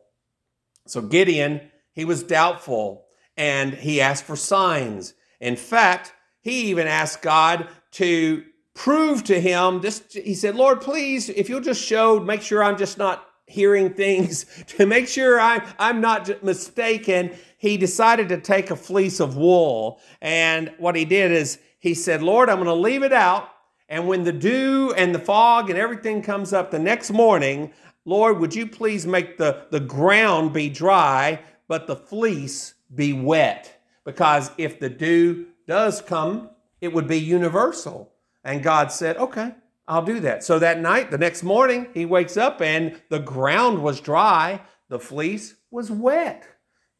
So 0.88 1.02
Gideon, 1.02 1.62
he 1.94 2.04
was 2.04 2.24
doubtful 2.24 3.06
and 3.38 3.74
he 3.74 4.02
asked 4.02 4.24
for 4.24 4.36
signs. 4.36 5.14
In 5.40 5.56
fact, 5.56 6.14
he 6.42 6.70
even 6.70 6.88
asked 6.88 7.22
God 7.22 7.68
to 7.96 8.44
prove 8.74 9.24
to 9.26 9.40
him 9.40 9.82
just 9.82 10.14
he 10.14 10.34
said, 10.34 10.56
"Lord, 10.56 10.82
please, 10.82 11.30
if 11.30 11.50
you'll 11.50 11.62
just 11.62 11.84
show, 11.84 12.20
make 12.20 12.42
sure 12.42 12.64
I'm 12.64 12.78
just 12.78 12.98
not 12.98 13.28
hearing 13.48 13.94
things 13.94 14.46
to 14.68 14.86
make 14.86 15.08
sure 15.08 15.40
I'm, 15.40 15.62
I'm 15.78 16.02
not 16.02 16.44
mistaken. 16.44 17.36
He 17.58 17.78
decided 17.78 18.30
to 18.30 18.40
take 18.40 18.72
a 18.72 18.76
fleece 18.76 19.20
of 19.20 19.38
wool. 19.38 20.00
And 20.22 20.74
what 20.78 20.96
he 20.96 21.06
did 21.06 21.32
is 21.32 21.60
he 21.80 21.94
said, 21.94 22.24
Lord, 22.24 22.50
I'm 22.50 22.58
going 22.58 22.68
to 22.68 22.74
leave 22.74 23.04
it 23.04 23.14
out 23.14 23.50
and 23.88 24.08
when 24.08 24.24
the 24.24 24.32
dew 24.32 24.94
and 24.98 25.14
the 25.14 25.20
fog 25.20 25.70
and 25.70 25.78
everything 25.78 26.22
comes 26.22 26.54
up 26.54 26.72
the 26.72 26.80
next 26.80 27.12
morning, 27.12 27.72
Lord, 28.04 28.40
would 28.40 28.56
you 28.56 28.68
please 28.68 29.06
make 29.06 29.38
the, 29.38 29.68
the 29.70 29.80
ground 29.80 30.54
be 30.54 30.70
dry, 30.70 31.42
but 31.68 31.88
the 31.88 31.96
fleece 31.96 32.74
be 32.94 33.14
wet? 33.14 33.82
Because 34.04 34.52
if 34.58 34.80
the 34.80 34.90
dew 34.90 35.48
does 35.68 36.02
come, 36.02 36.50
it 36.86 36.94
would 36.94 37.08
be 37.08 37.20
universal. 37.20 38.14
And 38.44 38.64
God 38.64 38.92
said, 38.92 39.18
okay, 39.18 39.56
I'll 39.88 40.06
do 40.06 40.20
that. 40.22 40.44
So 40.44 40.60
that 40.60 40.80
night, 40.80 41.12
the 41.12 41.18
next 41.18 41.44
morning, 41.44 41.88
he 41.94 42.06
wakes 42.06 42.38
up 42.38 42.62
and 42.62 43.02
the 43.10 43.20
ground 43.20 43.82
was 43.82 44.00
dry, 44.00 44.62
the 44.88 45.00
fleece 45.00 45.56
was 45.72 45.92
wet. 45.92 46.48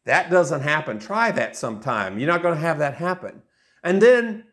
That 0.06 0.30
doesn't 0.30 0.62
happen. 0.62 1.00
Try 1.00 1.32
that 1.32 1.56
sometime. 1.56 2.20
You're 2.20 2.28
not 2.28 2.42
going 2.42 2.56
to 2.56 2.62
have 2.62 2.80
that 2.80 2.96
happen. 2.96 3.44
And 3.84 4.02
then 4.02 4.46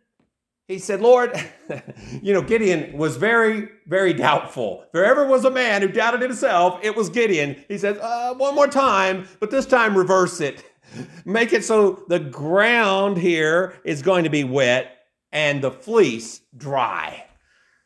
he 0.69 0.79
said, 0.79 1.01
Lord, 1.01 1.35
you 2.23 2.33
know, 2.33 2.43
Gideon 2.43 2.97
was 2.97 3.17
very, 3.17 3.69
very 3.87 4.12
doubtful. 4.12 4.83
If 4.87 4.93
there 4.93 5.05
ever 5.05 5.27
was 5.27 5.45
a 5.45 5.51
man 5.51 5.83
who 5.83 5.89
doubted 5.89 6.23
himself, 6.23 6.79
it 6.83 6.95
was 6.95 7.09
Gideon. 7.09 7.62
He 7.69 7.79
said, 7.79 7.99
uh, 7.99 8.35
one 8.35 8.55
more 8.55 8.69
time, 8.69 9.29
but 9.41 9.51
this 9.51 9.67
time 9.67 9.97
reverse 9.97 10.41
it. 10.41 10.65
Make 11.25 11.53
it 11.53 11.65
so 11.65 12.05
the 12.09 12.21
ground 12.21 13.17
here 13.17 13.81
is 13.85 14.03
going 14.03 14.25
to 14.25 14.31
be 14.31 14.45
wet 14.45 15.01
and 15.33 15.62
the 15.62 15.71
fleece 15.71 16.43
dry. 16.57 17.25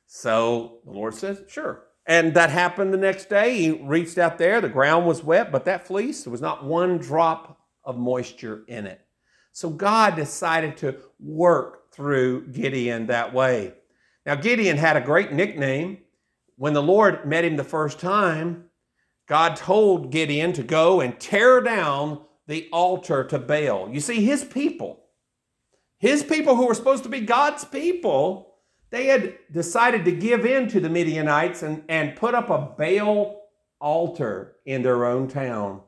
So 0.07 0.81
the 0.85 0.93
Lord 0.93 1.15
says, 1.15 1.43
sure. 1.49 1.85
And 2.07 2.35
that 2.35 2.51
happened 2.51 2.93
the 2.93 2.99
next 2.99 3.29
day. 3.29 3.57
He 3.57 3.71
reached 3.71 4.19
out 4.19 4.39
there, 4.39 4.61
the 4.61 4.69
ground 4.69 5.07
was 5.07 5.25
wet, 5.25 5.51
but 5.51 5.65
that 5.65 5.87
fleece, 5.87 6.25
there 6.25 6.31
was 6.31 6.41
not 6.41 6.65
one 6.65 6.99
drop 6.99 7.61
of 7.85 7.97
moisture 7.97 8.65
in 8.69 8.87
it. 8.87 9.01
So 9.53 9.71
God 9.71 10.17
decided 10.17 10.77
to 10.79 10.97
work 11.19 11.93
through 11.93 12.49
Gideon 12.49 13.07
that 13.07 13.33
way. 13.33 13.75
Now, 14.25 14.35
Gideon 14.35 14.77
had 14.77 14.97
a 14.97 15.01
great 15.01 15.33
nickname. 15.33 15.99
When 16.57 16.75
the 16.75 16.83
Lord 16.83 17.27
met 17.27 17.45
him 17.45 17.57
the 17.57 17.65
first 17.65 17.99
time, 17.99 18.65
God 19.27 19.57
told 19.57 20.13
Gideon 20.13 20.53
to 20.55 20.63
go 20.63 21.01
and 21.01 21.19
tear 21.19 21.61
down 21.61 22.23
the 22.47 22.69
altar 22.73 23.25
to 23.25 23.39
Baal. 23.39 23.89
You 23.91 24.01
see, 24.01 24.25
his 24.25 24.45
people, 24.45 25.06
his 26.07 26.23
people 26.23 26.57
who 26.57 26.67
were 26.67 26.75
supposed 26.75 27.03
to 27.03 27.09
be 27.09 27.21
God's 27.21 27.65
people, 27.65 28.55
they 28.91 29.07
had 29.07 29.35
decided 29.51 30.05
to 30.05 30.13
give 30.13 30.47
in 30.47 30.69
to 30.69 30.81
the 30.81 30.89
Midianites 30.89 31.63
and, 31.63 31.83
and 31.89 32.17
put 32.17 32.35
up 32.35 32.51
a 32.51 32.59
Baal 32.59 33.43
altar 33.81 34.57
in 34.65 34.83
their 34.83 35.05
own 35.05 35.29
town. 35.29 35.81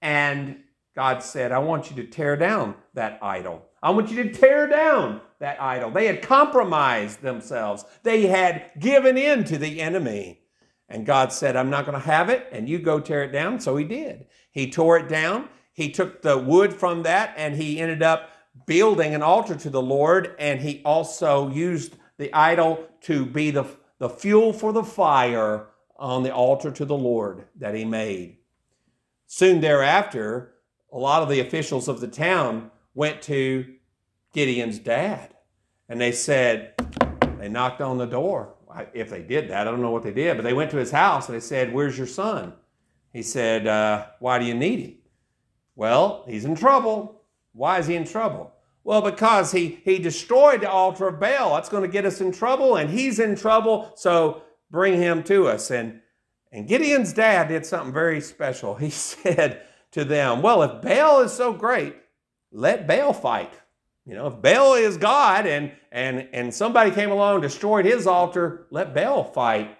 And 0.00 0.62
God 0.94 1.22
said, 1.22 1.52
I 1.52 1.58
want 1.58 1.90
you 1.90 1.96
to 1.96 2.08
tear 2.08 2.36
down 2.36 2.74
that 2.94 3.18
idol. 3.22 3.62
I 3.82 3.90
want 3.90 4.10
you 4.10 4.22
to 4.22 4.32
tear 4.32 4.66
down 4.66 5.20
that 5.38 5.60
idol. 5.60 5.90
They 5.90 6.06
had 6.06 6.22
compromised 6.22 7.20
themselves, 7.20 7.84
they 8.02 8.26
had 8.26 8.70
given 8.78 9.18
in 9.18 9.44
to 9.44 9.58
the 9.58 9.80
enemy. 9.80 10.40
And 10.88 11.04
God 11.04 11.32
said, 11.32 11.56
I'm 11.56 11.68
not 11.68 11.84
going 11.84 12.00
to 12.00 12.06
have 12.06 12.28
it, 12.30 12.46
and 12.52 12.68
you 12.68 12.78
go 12.78 13.00
tear 13.00 13.24
it 13.24 13.32
down. 13.32 13.58
So 13.58 13.76
he 13.76 13.84
did. 13.84 14.26
He 14.52 14.70
tore 14.70 14.96
it 14.98 15.08
down. 15.08 15.48
He 15.72 15.90
took 15.90 16.22
the 16.22 16.38
wood 16.38 16.72
from 16.72 17.02
that, 17.02 17.34
and 17.36 17.56
he 17.56 17.80
ended 17.80 18.04
up 18.04 18.30
building 18.66 19.14
an 19.14 19.22
altar 19.22 19.56
to 19.56 19.70
the 19.70 19.82
Lord. 19.82 20.34
And 20.38 20.60
he 20.60 20.82
also 20.84 21.50
used 21.50 21.96
the 22.18 22.32
idol 22.32 22.88
to 23.02 23.26
be 23.26 23.50
the, 23.50 23.64
the 23.98 24.08
fuel 24.08 24.52
for 24.52 24.72
the 24.72 24.84
fire 24.84 25.66
on 25.98 26.22
the 26.22 26.34
altar 26.34 26.70
to 26.70 26.84
the 26.84 26.96
Lord 26.96 27.46
that 27.56 27.74
he 27.74 27.84
made. 27.84 28.38
Soon 29.26 29.60
thereafter, 29.60 30.54
a 30.92 30.98
lot 30.98 31.22
of 31.22 31.28
the 31.28 31.40
officials 31.40 31.88
of 31.88 32.00
the 32.00 32.08
town 32.08 32.70
went 32.94 33.22
to 33.22 33.74
Gideon's 34.32 34.78
dad. 34.78 35.34
And 35.88 36.00
they 36.00 36.12
said, 36.12 36.74
they 37.38 37.48
knocked 37.48 37.80
on 37.80 37.98
the 37.98 38.06
door. 38.06 38.54
If 38.92 39.10
they 39.10 39.22
did 39.22 39.48
that, 39.48 39.66
I 39.66 39.70
don't 39.70 39.80
know 39.80 39.90
what 39.90 40.02
they 40.02 40.12
did, 40.12 40.36
but 40.36 40.42
they 40.42 40.52
went 40.52 40.70
to 40.72 40.76
his 40.76 40.90
house 40.90 41.28
and 41.28 41.36
they 41.36 41.40
said, 41.40 41.72
Where's 41.72 41.96
your 41.96 42.06
son? 42.06 42.52
He 43.12 43.22
said, 43.22 43.66
uh, 43.66 44.06
Why 44.18 44.38
do 44.38 44.44
you 44.44 44.54
need 44.54 44.80
him? 44.80 44.94
Well, 45.76 46.24
he's 46.28 46.44
in 46.44 46.56
trouble. 46.56 47.15
Why 47.56 47.78
is 47.78 47.86
he 47.86 47.94
in 47.94 48.04
trouble? 48.04 48.52
Well, 48.84 49.02
because 49.02 49.50
he, 49.50 49.80
he 49.84 49.98
destroyed 49.98 50.60
the 50.60 50.70
altar 50.70 51.08
of 51.08 51.18
Baal. 51.18 51.54
That's 51.54 51.68
going 51.68 51.82
to 51.82 51.88
get 51.88 52.04
us 52.04 52.20
in 52.20 52.30
trouble, 52.30 52.76
and 52.76 52.88
he's 52.88 53.18
in 53.18 53.34
trouble, 53.34 53.92
so 53.96 54.42
bring 54.70 55.00
him 55.00 55.24
to 55.24 55.48
us. 55.48 55.70
And, 55.70 56.00
and 56.52 56.68
Gideon's 56.68 57.12
dad 57.12 57.48
did 57.48 57.66
something 57.66 57.92
very 57.92 58.20
special. 58.20 58.76
He 58.76 58.90
said 58.90 59.62
to 59.92 60.04
them, 60.04 60.42
Well, 60.42 60.62
if 60.62 60.82
Baal 60.82 61.22
is 61.22 61.32
so 61.32 61.52
great, 61.52 61.96
let 62.52 62.86
Baal 62.86 63.12
fight. 63.12 63.52
You 64.04 64.14
know, 64.14 64.28
if 64.28 64.40
Baal 64.40 64.74
is 64.74 64.98
God 64.98 65.46
and, 65.46 65.72
and, 65.90 66.28
and 66.32 66.54
somebody 66.54 66.92
came 66.92 67.10
along, 67.10 67.40
destroyed 67.40 67.86
his 67.86 68.06
altar, 68.06 68.66
let 68.70 68.94
Baal 68.94 69.24
fight. 69.24 69.76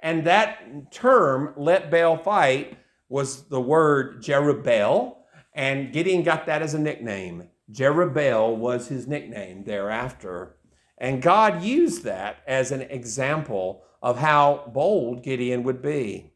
And 0.00 0.24
that 0.26 0.92
term, 0.92 1.52
let 1.56 1.90
Baal 1.90 2.16
fight, 2.16 2.78
was 3.08 3.42
the 3.48 3.60
word 3.60 4.22
Jerubbaal, 4.22 5.15
and 5.56 5.92
Gideon 5.92 6.22
got 6.22 6.46
that 6.46 6.62
as 6.62 6.74
a 6.74 6.78
nickname. 6.78 7.48
Jerubbaal 7.72 8.56
was 8.56 8.86
his 8.88 9.08
nickname 9.08 9.64
thereafter. 9.64 10.56
And 10.98 11.22
God 11.22 11.62
used 11.62 12.04
that 12.04 12.38
as 12.46 12.70
an 12.70 12.82
example 12.82 13.82
of 14.02 14.18
how 14.18 14.70
bold 14.72 15.22
Gideon 15.22 15.62
would 15.64 15.82
be. 15.82 16.32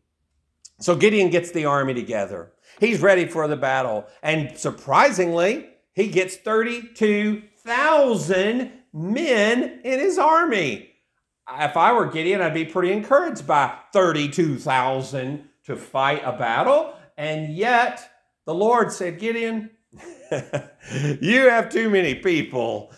So 0.81 0.97
Gideon 0.97 1.31
gets 1.31 1.53
the 1.53 1.67
army 1.67 1.95
together. 1.95 2.50
He's 2.81 3.00
ready 3.00 3.27
for 3.27 3.47
the 3.47 3.57
battle. 3.57 4.07
And 4.23 4.57
surprisingly, 4.57 5.69
he 5.93 6.09
gets 6.09 6.37
32,000 6.37 8.73
men 8.93 9.81
in 9.85 9.99
his 9.99 10.19
army. 10.19 10.89
If 11.59 11.77
I 11.77 11.93
were 11.93 12.07
Gideon, 12.07 12.41
I'd 12.41 12.55
be 12.55 12.65
pretty 12.65 12.93
encouraged 12.93 13.45
by 13.47 13.75
32,000 13.93 15.45
to 15.65 15.77
fight 15.77 16.23
a 16.25 16.33
battle. 16.33 16.95
And 17.19 17.55
yet, 17.55 18.09
the 18.47 18.55
Lord 18.55 18.93
said, 18.93 19.19
Gideon, 19.19 19.71
you 21.21 21.49
have 21.49 21.69
too 21.69 21.91
many 21.91 22.15
people. 22.15 22.93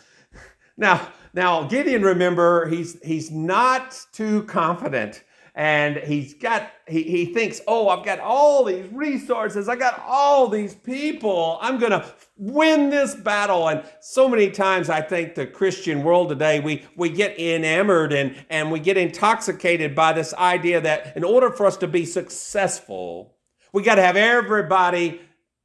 Now, 0.77 1.09
now 1.35 1.65
Gideon, 1.65 2.03
remember, 2.03 2.69
he's 2.69 3.01
he's 3.03 3.31
not 3.31 3.99
too 4.13 4.43
confident 4.45 5.25
and 5.55 5.99
he's 5.99 6.33
got 6.35 6.71
he, 6.89 7.03
he 7.03 7.27
thinks 7.27 7.61
oh 7.67 7.89
i've 7.91 8.05
got 8.05 8.19
all 8.21 8.65
these 8.65 8.91
resources 8.91 9.69
i 9.69 9.77
got 9.77 10.03
all 10.07 10.49
these 10.49 10.75
people 10.75 11.59
i'm 11.61 11.79
gonna 11.79 12.05
win 12.39 12.89
this 12.89 13.15
battle 13.15 13.69
and 13.69 13.85
so 14.01 14.27
many 14.27 14.51
times 14.51 14.89
i 14.89 15.01
think 15.01 15.35
the 15.35 15.47
christian 15.47 16.03
world 16.03 16.31
today 16.31 16.59
we 16.59 16.83
we 16.97 17.11
get 17.11 17.39
enamored 17.39 18.15
and 18.15 18.35
and 18.49 18.71
we 18.71 18.81
get 18.81 18.97
intoxicated 18.97 19.95
by 19.95 20.13
this 20.13 20.33
idea 20.35 20.81
that 20.81 21.15
in 21.17 21.25
order 21.25 21.51
for 21.51 21.67
us 21.67 21.77
to 21.77 21.87
be 21.87 22.07
successful 22.07 23.37
we 23.75 23.83
got 23.83 23.97
to 23.97 24.03
have 24.03 24.17
everybody 24.17 25.21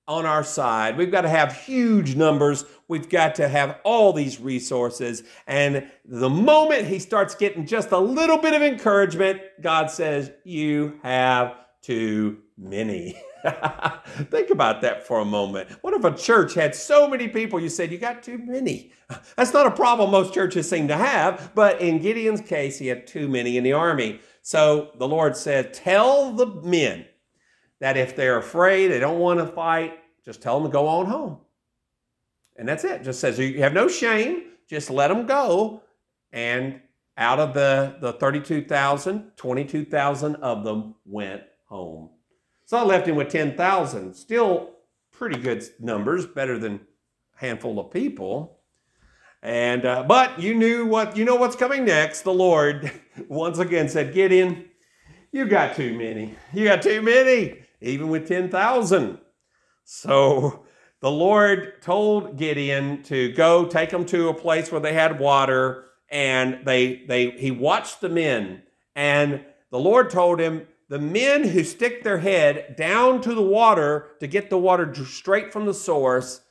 on 0.08 0.26
our 0.26 0.44
side. 0.44 0.98
We've 0.98 1.12
got 1.12 1.22
to 1.22 1.30
have 1.30 1.56
huge 1.56 2.16
numbers. 2.16 2.66
We've 2.88 3.10
got 3.10 3.36
to 3.36 3.48
have 3.48 3.80
all 3.84 4.14
these 4.14 4.40
resources. 4.40 5.24
And 5.46 5.90
the 6.06 6.30
moment 6.30 6.88
he 6.88 7.00
starts 7.00 7.36
getting 7.36 7.66
just 7.66 7.92
a 7.92 7.98
little 7.98 8.38
bit 8.38 8.54
of 8.54 8.62
encouragement, 8.62 9.42
God 9.62 9.92
says, 9.92 10.32
You 10.46 11.00
have 11.04 11.56
too 11.82 12.40
many. 12.58 13.22
Think 14.32 14.50
about 14.50 14.82
that 14.82 15.06
for 15.06 15.20
a 15.20 15.26
moment. 15.26 15.70
What 15.82 15.94
if 15.94 16.04
a 16.04 16.16
church 16.16 16.54
had 16.54 16.74
so 16.74 17.08
many 17.08 17.28
people 17.28 17.60
you 17.60 17.70
said, 17.70 17.92
You 17.92 17.98
got 17.98 18.24
too 18.24 18.38
many? 18.38 18.94
That's 19.36 19.54
not 19.54 19.68
a 19.68 19.72
problem 19.72 20.12
most 20.12 20.34
churches 20.34 20.70
seem 20.70 20.88
to 20.88 20.98
have, 20.98 21.52
but 21.54 21.82
in 21.82 22.00
Gideon's 22.00 22.42
case, 22.42 22.80
he 22.80 22.88
had 22.88 23.08
too 23.08 23.28
many 23.28 23.58
in 23.58 23.64
the 23.64 23.74
army. 23.74 24.22
So 24.42 24.92
the 24.98 25.08
Lord 25.08 25.36
said, 25.36 25.74
Tell 25.74 26.32
the 26.32 26.48
men 26.48 27.06
that 27.80 27.98
if 27.98 28.16
they're 28.16 28.38
afraid, 28.38 28.88
they 28.88 29.00
don't 29.00 29.20
want 29.20 29.40
to 29.40 29.48
fight, 29.48 30.00
just 30.26 30.42
tell 30.42 30.60
them 30.60 30.70
to 30.70 30.74
go 30.74 30.88
on 30.88 31.06
home. 31.06 31.38
And 32.58 32.68
that's 32.68 32.84
it. 32.84 33.04
Just 33.04 33.20
says 33.20 33.38
you 33.38 33.62
have 33.62 33.74
no 33.74 33.88
shame, 33.88 34.44
just 34.68 34.90
let 34.90 35.10
them 35.10 35.26
go. 35.26 35.84
And 36.32 36.82
out 37.18 37.40
of 37.40 37.54
the, 37.54 37.96
the 38.02 38.14
32,000, 38.14 39.32
22,000 39.36 40.36
of 40.38 40.64
them 40.64 40.96
went 41.06 41.44
home. 41.66 42.10
So 42.66 42.78
I 42.78 42.84
left 42.84 43.08
him 43.08 43.16
with 43.16 43.30
10,000. 43.30 44.14
Still 44.14 44.72
pretty 45.12 45.40
good 45.40 45.64
numbers, 45.80 46.26
better 46.26 46.60
than 46.60 46.76
a 46.76 47.40
handful 47.40 47.80
of 47.80 47.92
people. 47.92 48.60
And 49.44 49.86
uh, 49.86 50.04
but 50.04 50.40
you 50.40 50.56
knew 50.56 50.88
what 50.88 51.16
you 51.16 51.24
know 51.24 51.36
what's 51.36 51.56
coming 51.56 51.86
next. 51.86 52.24
The 52.24 52.34
Lord 52.34 52.92
once 53.30 53.60
again 53.60 53.88
said, 53.88 54.14
Gideon, 54.14 54.66
you 55.32 55.46
got 55.46 55.76
too 55.76 55.96
many. 55.98 56.36
You 56.54 56.66
got 56.66 56.82
too 56.82 57.02
many 57.04 57.64
even 57.82 58.10
with 58.10 58.28
10,000. 58.28 59.20
So 59.84 60.66
the 61.02 61.12
Lord 61.12 61.82
told 61.82 62.38
Gideon 62.38 63.04
to 63.04 63.32
go 63.34 63.66
take 63.66 63.90
them 63.92 64.06
to 64.08 64.30
a 64.30 64.34
place 64.34 64.72
where 64.72 64.82
they 64.82 64.94
had 64.94 65.20
water, 65.20 65.86
and 66.10 66.66
they, 66.66 67.04
they, 67.08 67.32
he 67.32 67.52
watched 67.52 68.02
the 68.02 68.10
men. 68.10 68.64
And 68.96 69.46
the 69.72 69.80
Lord 69.80 70.10
told 70.10 70.40
him, 70.40 70.68
the 70.90 71.00
men 71.00 71.44
who 71.44 71.64
stick 71.64 72.04
their 72.04 72.20
head 72.20 72.76
down 72.78 73.22
to 73.22 73.36
the 73.36 73.42
water 73.42 74.12
to 74.22 74.28
get 74.28 74.50
the 74.50 74.58
water 74.58 74.94
straight 75.06 75.52
from 75.52 75.66
the 75.66 75.74
source, 75.74 76.42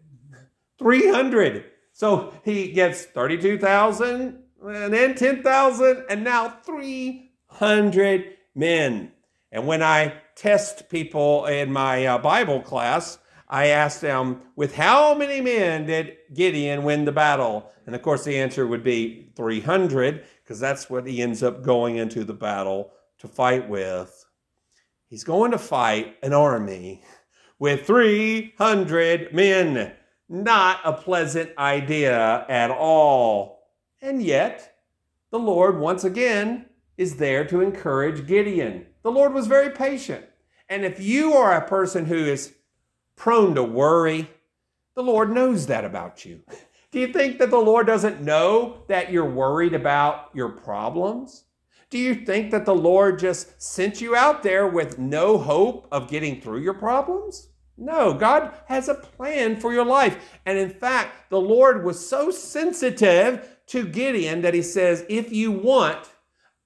300. 0.79 1.65
So 1.93 2.33
he 2.45 2.71
gets 2.71 3.05
32,000 3.07 4.39
and 4.65 4.93
then 4.93 5.15
10,000 5.15 6.05
and 6.09 6.23
now 6.23 6.57
300 6.65 8.37
men. 8.55 9.13
And 9.53 9.67
when 9.67 9.83
I 9.83 10.15
test 10.35 10.89
people 10.89 11.45
in 11.45 11.71
my 11.71 12.07
uh, 12.07 12.19
Bible 12.19 12.61
class, 12.61 13.19
I 13.49 13.67
ask 13.67 14.01
them, 14.01 14.41
with 14.57 14.75
how 14.75 15.15
many 15.15 15.43
men 15.43 15.85
did 15.85 16.17
Gideon 16.33 16.85
win 16.85 17.05
the 17.05 17.13
battle? 17.13 17.71
And 17.85 17.95
of 17.95 18.01
course, 18.01 18.25
the 18.25 18.39
answer 18.39 18.67
would 18.67 18.83
be 18.83 19.31
300, 19.37 20.25
because 20.43 20.59
that's 20.59 20.89
what 20.89 21.07
he 21.07 21.21
ends 21.21 21.43
up 21.43 21.63
going 21.63 21.97
into 21.97 22.25
the 22.25 22.33
battle 22.33 22.93
to 23.19 23.29
fight 23.29 23.69
with. 23.69 24.25
He's 25.07 25.23
going 25.23 25.51
to 25.51 25.59
fight 25.59 26.17
an 26.23 26.33
army 26.33 27.05
with 27.59 27.87
300 27.87 29.35
men. 29.35 29.93
Not 30.31 30.81
a 30.83 30.95
pleasant 30.95 31.51
idea 31.59 32.47
at 32.49 32.71
all. 32.71 33.69
And 34.01 34.23
yet, 34.23 34.77
the 35.31 35.39
Lord 35.39 35.79
once 35.79 36.05
again 36.05 36.67
is 36.97 37.17
there 37.17 37.45
to 37.45 37.61
encourage 37.61 38.27
Gideon. 38.27 38.87
The 39.03 39.11
Lord 39.11 39.35
was 39.35 39.47
very 39.47 39.71
patient. 39.71 40.25
And 40.69 40.85
if 40.85 41.01
you 41.01 41.35
are 41.35 41.55
a 41.55 41.69
person 41.69 42.07
who 42.07 42.17
is 42.17 42.55
prone 43.17 43.55
to 43.57 43.63
worry, 43.63 44.31
the 44.95 45.03
Lord 45.03 45.33
knows 45.33 45.67
that 45.67 45.85
about 45.85 46.25
you. 46.25 46.41
Do 46.91 47.01
you 47.01 47.13
think 47.13 47.39
that 47.39 47.51
the 47.51 47.59
Lord 47.59 47.87
doesn't 47.87 48.21
know 48.21 48.85
that 48.89 49.11
you're 49.11 49.29
worried 49.29 49.75
about 49.75 50.31
your 50.35 50.51
problems? 50.51 51.45
Do 51.89 51.99
you 51.99 52.15
think 52.15 52.51
that 52.51 52.65
the 52.65 52.75
Lord 52.75 53.19
just 53.19 53.61
sent 53.61 54.01
you 54.01 54.17
out 54.17 54.43
there 54.43 54.67
with 54.67 54.99
no 54.99 55.37
hope 55.37 55.89
of 55.91 56.09
getting 56.09 56.41
through 56.41 56.61
your 56.61 56.75
problems? 56.75 57.49
No, 57.77 58.15
God 58.15 58.55
has 58.67 58.89
a 58.89 58.95
plan 58.95 59.59
for 59.59 59.73
your 59.73 59.85
life. 59.85 60.39
And 60.47 60.59
in 60.59 60.71
fact, 60.71 61.31
the 61.31 61.41
Lord 61.41 61.85
was 61.85 62.07
so 62.07 62.31
sensitive 62.31 63.59
to 63.67 63.87
Gideon 63.87 64.43
that 64.43 64.55
he 64.55 64.63
says, 64.63 65.05
if 65.09 65.33
you 65.33 65.51
want, 65.51 66.11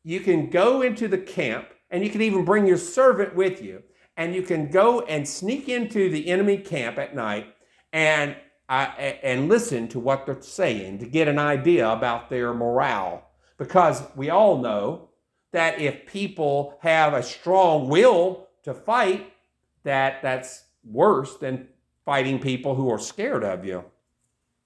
you 0.03 0.21
can 0.21 0.51
go 0.51 0.83
into 0.83 1.09
the 1.09 1.19
camp 1.19 1.67
and 1.91 2.03
you 2.05 2.11
can 2.11 2.23
even 2.23 2.45
bring 2.45 2.67
your 2.67 2.77
servant 2.77 3.35
with 3.35 3.63
you. 3.63 3.83
And 4.17 4.35
you 4.35 4.43
can 4.43 4.71
go 4.71 5.03
and 5.03 5.29
sneak 5.29 5.69
into 5.69 6.09
the 6.09 6.29
enemy 6.29 6.57
camp 6.57 6.99
at 6.99 7.15
night 7.15 7.55
and, 7.93 8.35
uh, 8.69 8.93
and 9.23 9.49
listen 9.49 9.89
to 9.89 10.01
what 10.01 10.25
they're 10.25 10.41
saying 10.41 10.99
to 11.01 11.07
get 11.07 11.29
an 11.29 11.39
idea 11.39 11.89
about 11.89 12.31
their 12.31 12.55
morale. 12.55 13.29
Because 13.59 14.03
we 14.17 14.31
all 14.31 14.59
know 14.59 15.11
that 15.53 15.81
if 15.81 16.07
people 16.07 16.79
have 16.81 17.13
a 17.13 17.23
strong 17.23 17.89
will 17.89 18.49
to 18.63 18.75
fight, 18.75 19.33
that 19.85 20.23
that's 20.23 20.65
worse 20.85 21.37
than 21.37 21.69
fighting 22.05 22.39
people 22.39 22.75
who 22.75 22.91
are 22.91 22.99
scared 22.99 23.45
of 23.45 23.65
you. 23.65 23.85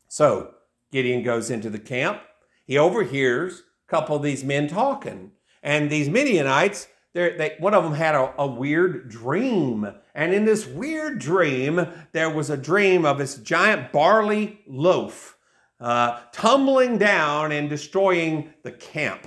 So 0.09 0.55
Gideon 0.91 1.23
goes 1.23 1.51
into 1.51 1.71
the 1.71 1.79
camp. 1.79 2.21
He 2.67 2.79
overhears 2.79 3.63
a 3.87 3.91
couple 3.91 4.17
of 4.17 4.23
these 4.23 4.45
men 4.45 4.69
talking. 4.69 5.33
And 5.63 5.91
these 5.91 6.09
Midianites 6.09 6.89
they, 7.13 7.57
one 7.59 7.75
of 7.75 7.83
them 7.83 7.95
had 7.95 8.15
a, 8.15 8.33
a 8.39 8.47
weird 8.47 9.09
dream. 9.09 9.87
And 10.15 10.33
in 10.33 10.45
this 10.45 10.67
weird 10.67 11.19
dream, 11.19 11.87
there 12.13 12.31
was 12.31 12.51
a 12.51 12.57
dream 12.57 13.05
of 13.05 13.19
this 13.19 13.37
giant 13.37 13.93
barley 13.93 14.61
loaf 14.67 15.37
uh, 15.81 16.21
tumbling 16.33 16.99
down 16.99 17.53
and 17.53 17.69
destroying 17.69 18.53
the 18.63 18.73
camp. 18.73 19.27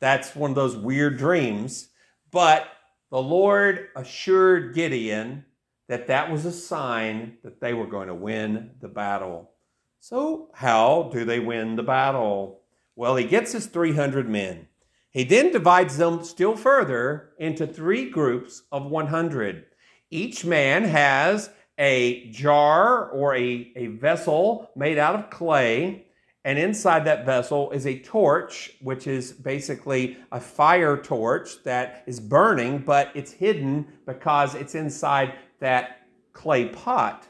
That's 0.00 0.34
one 0.34 0.50
of 0.50 0.56
those 0.56 0.76
weird 0.76 1.16
dreams. 1.16 1.88
But 2.30 2.66
the 3.10 3.22
Lord 3.22 3.88
assured 3.94 4.74
Gideon 4.74 5.44
that 5.88 6.08
that 6.08 6.30
was 6.30 6.44
a 6.44 6.52
sign 6.52 7.36
that 7.44 7.60
they 7.60 7.72
were 7.72 7.86
going 7.86 8.08
to 8.08 8.14
win 8.14 8.70
the 8.80 8.88
battle. 8.88 9.50
So, 10.00 10.48
how 10.54 11.10
do 11.12 11.24
they 11.24 11.38
win 11.38 11.76
the 11.76 11.82
battle? 11.82 12.60
Well, 12.96 13.14
he 13.16 13.24
gets 13.24 13.52
his 13.52 13.66
300 13.66 14.28
men. 14.28 14.66
He 15.12 15.24
then 15.24 15.52
divides 15.52 15.98
them 15.98 16.24
still 16.24 16.56
further 16.56 17.32
into 17.38 17.66
three 17.66 18.08
groups 18.08 18.62
of 18.72 18.86
100. 18.86 19.66
Each 20.10 20.44
man 20.44 20.84
has 20.84 21.50
a 21.78 22.30
jar 22.30 23.10
or 23.10 23.34
a, 23.36 23.72
a 23.76 23.88
vessel 23.88 24.70
made 24.74 24.96
out 24.96 25.14
of 25.14 25.30
clay, 25.30 26.06
and 26.44 26.58
inside 26.58 27.04
that 27.04 27.26
vessel 27.26 27.70
is 27.72 27.86
a 27.86 27.98
torch, 27.98 28.72
which 28.80 29.06
is 29.06 29.32
basically 29.32 30.16
a 30.32 30.40
fire 30.40 30.96
torch 30.96 31.62
that 31.64 32.04
is 32.06 32.18
burning, 32.18 32.78
but 32.78 33.10
it's 33.14 33.32
hidden 33.32 33.86
because 34.06 34.54
it's 34.54 34.74
inside 34.74 35.34
that 35.60 36.06
clay 36.32 36.68
pot. 36.68 37.28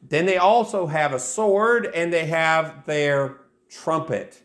Then 0.00 0.26
they 0.26 0.36
also 0.36 0.86
have 0.86 1.12
a 1.12 1.18
sword 1.18 1.86
and 1.92 2.12
they 2.12 2.26
have 2.26 2.86
their 2.86 3.38
trumpet. 3.68 4.42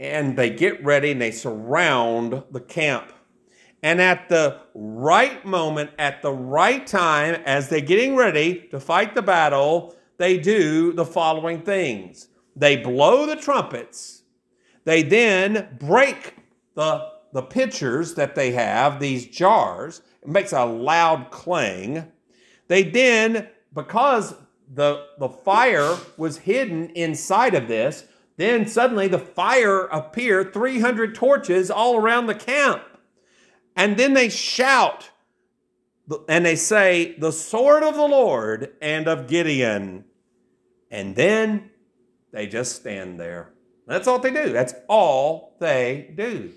And 0.00 0.36
they 0.36 0.50
get 0.50 0.82
ready 0.82 1.12
and 1.12 1.22
they 1.22 1.30
surround 1.30 2.42
the 2.50 2.60
camp. 2.60 3.12
And 3.82 4.00
at 4.00 4.28
the 4.28 4.58
right 4.74 5.44
moment, 5.46 5.90
at 5.98 6.22
the 6.22 6.32
right 6.32 6.84
time, 6.84 7.40
as 7.46 7.68
they're 7.68 7.80
getting 7.80 8.16
ready 8.16 8.66
to 8.72 8.80
fight 8.80 9.14
the 9.14 9.22
battle, 9.22 9.94
they 10.18 10.38
do 10.38 10.92
the 10.92 11.04
following 11.04 11.62
things 11.62 12.28
they 12.56 12.76
blow 12.76 13.26
the 13.26 13.36
trumpets, 13.36 14.22
they 14.84 15.02
then 15.02 15.76
break 15.78 16.36
the, 16.74 17.08
the 17.32 17.42
pitchers 17.42 18.14
that 18.14 18.34
they 18.34 18.52
have, 18.52 19.00
these 19.00 19.26
jars, 19.26 20.02
it 20.22 20.28
makes 20.28 20.52
a 20.52 20.64
loud 20.64 21.30
clang. 21.30 22.10
They 22.68 22.82
then, 22.82 23.48
because 23.72 24.34
the, 24.72 25.06
the 25.18 25.28
fire 25.28 25.96
was 26.16 26.38
hidden 26.38 26.90
inside 26.90 27.54
of 27.54 27.68
this, 27.68 28.04
then 28.40 28.66
suddenly 28.66 29.08
the 29.08 29.18
fire 29.18 29.86
appeared, 29.86 30.52
300 30.52 31.14
torches 31.14 31.70
all 31.70 31.96
around 31.96 32.26
the 32.26 32.34
camp. 32.34 32.82
And 33.76 33.96
then 33.96 34.14
they 34.14 34.28
shout 34.28 35.10
and 36.28 36.44
they 36.44 36.56
say, 36.56 37.16
The 37.18 37.32
sword 37.32 37.82
of 37.82 37.94
the 37.94 38.06
Lord 38.06 38.72
and 38.80 39.06
of 39.08 39.26
Gideon. 39.26 40.04
And 40.90 41.14
then 41.14 41.70
they 42.32 42.46
just 42.46 42.76
stand 42.76 43.18
there. 43.20 43.52
That's 43.86 44.06
all 44.06 44.18
they 44.18 44.30
do. 44.30 44.52
That's 44.52 44.74
all 44.88 45.56
they 45.60 46.12
do. 46.14 46.52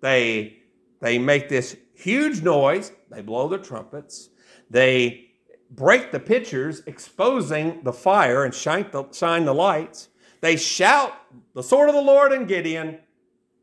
They, 0.00 0.58
they 1.00 1.18
make 1.18 1.48
this 1.48 1.76
huge 1.94 2.42
noise. 2.42 2.92
They 3.10 3.22
blow 3.22 3.48
the 3.48 3.58
trumpets. 3.58 4.30
They 4.70 5.30
break 5.70 6.12
the 6.12 6.20
pitchers, 6.20 6.82
exposing 6.86 7.82
the 7.84 7.92
fire 7.92 8.44
and 8.44 8.54
shine 8.54 8.86
the, 8.90 9.10
shine 9.12 9.44
the 9.44 9.54
lights. 9.54 10.08
They 10.44 10.56
shout, 10.56 11.14
The 11.54 11.62
sword 11.62 11.88
of 11.88 11.94
the 11.94 12.02
Lord 12.02 12.30
and 12.30 12.46
Gideon. 12.46 12.98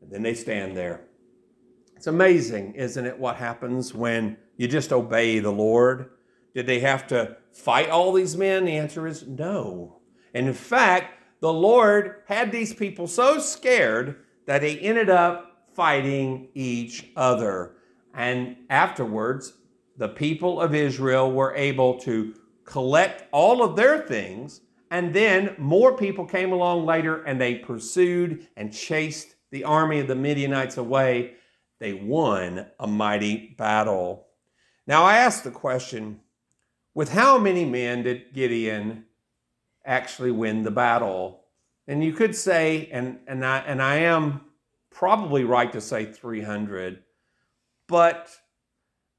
And 0.00 0.10
then 0.10 0.22
they 0.22 0.34
stand 0.34 0.76
there. 0.76 1.02
It's 1.94 2.08
amazing, 2.08 2.74
isn't 2.74 3.06
it, 3.06 3.16
what 3.16 3.36
happens 3.36 3.94
when 3.94 4.36
you 4.56 4.66
just 4.66 4.92
obey 4.92 5.38
the 5.38 5.52
Lord? 5.52 6.10
Did 6.56 6.66
they 6.66 6.80
have 6.80 7.06
to 7.06 7.36
fight 7.52 7.88
all 7.88 8.12
these 8.12 8.36
men? 8.36 8.64
The 8.64 8.78
answer 8.78 9.06
is 9.06 9.24
no. 9.28 10.00
And 10.34 10.48
in 10.48 10.54
fact, 10.54 11.22
the 11.38 11.52
Lord 11.52 12.24
had 12.26 12.50
these 12.50 12.74
people 12.74 13.06
so 13.06 13.38
scared 13.38 14.16
that 14.46 14.62
they 14.62 14.76
ended 14.80 15.08
up 15.08 15.68
fighting 15.74 16.48
each 16.52 17.06
other. 17.14 17.76
And 18.12 18.56
afterwards, 18.68 19.52
the 19.98 20.08
people 20.08 20.60
of 20.60 20.74
Israel 20.74 21.30
were 21.30 21.54
able 21.54 22.00
to 22.00 22.34
collect 22.64 23.28
all 23.30 23.62
of 23.62 23.76
their 23.76 24.00
things, 24.00 24.61
and 24.92 25.14
then 25.14 25.54
more 25.56 25.96
people 25.96 26.26
came 26.26 26.52
along 26.52 26.84
later 26.84 27.22
and 27.22 27.40
they 27.40 27.54
pursued 27.54 28.46
and 28.58 28.70
chased 28.70 29.34
the 29.50 29.64
army 29.64 30.00
of 30.00 30.06
the 30.06 30.14
Midianites 30.14 30.76
away 30.76 31.32
they 31.78 31.94
won 31.94 32.66
a 32.78 32.86
mighty 32.86 33.54
battle. 33.56 34.26
Now, 34.86 35.02
I 35.02 35.16
ask 35.16 35.44
the 35.44 35.50
question 35.50 36.20
with 36.94 37.10
how 37.10 37.38
many 37.38 37.64
men 37.64 38.02
did 38.02 38.34
Gideon 38.34 39.06
actually 39.82 40.30
win 40.30 40.62
the 40.62 40.70
battle? 40.70 41.44
And 41.88 42.04
you 42.04 42.12
could 42.12 42.36
say, 42.36 42.90
and, 42.92 43.18
and, 43.26 43.46
I, 43.46 43.60
and 43.60 43.80
I 43.80 43.96
am 43.96 44.42
probably 44.90 45.44
right 45.44 45.72
to 45.72 45.80
say 45.80 46.04
300, 46.04 47.02
but 47.88 48.28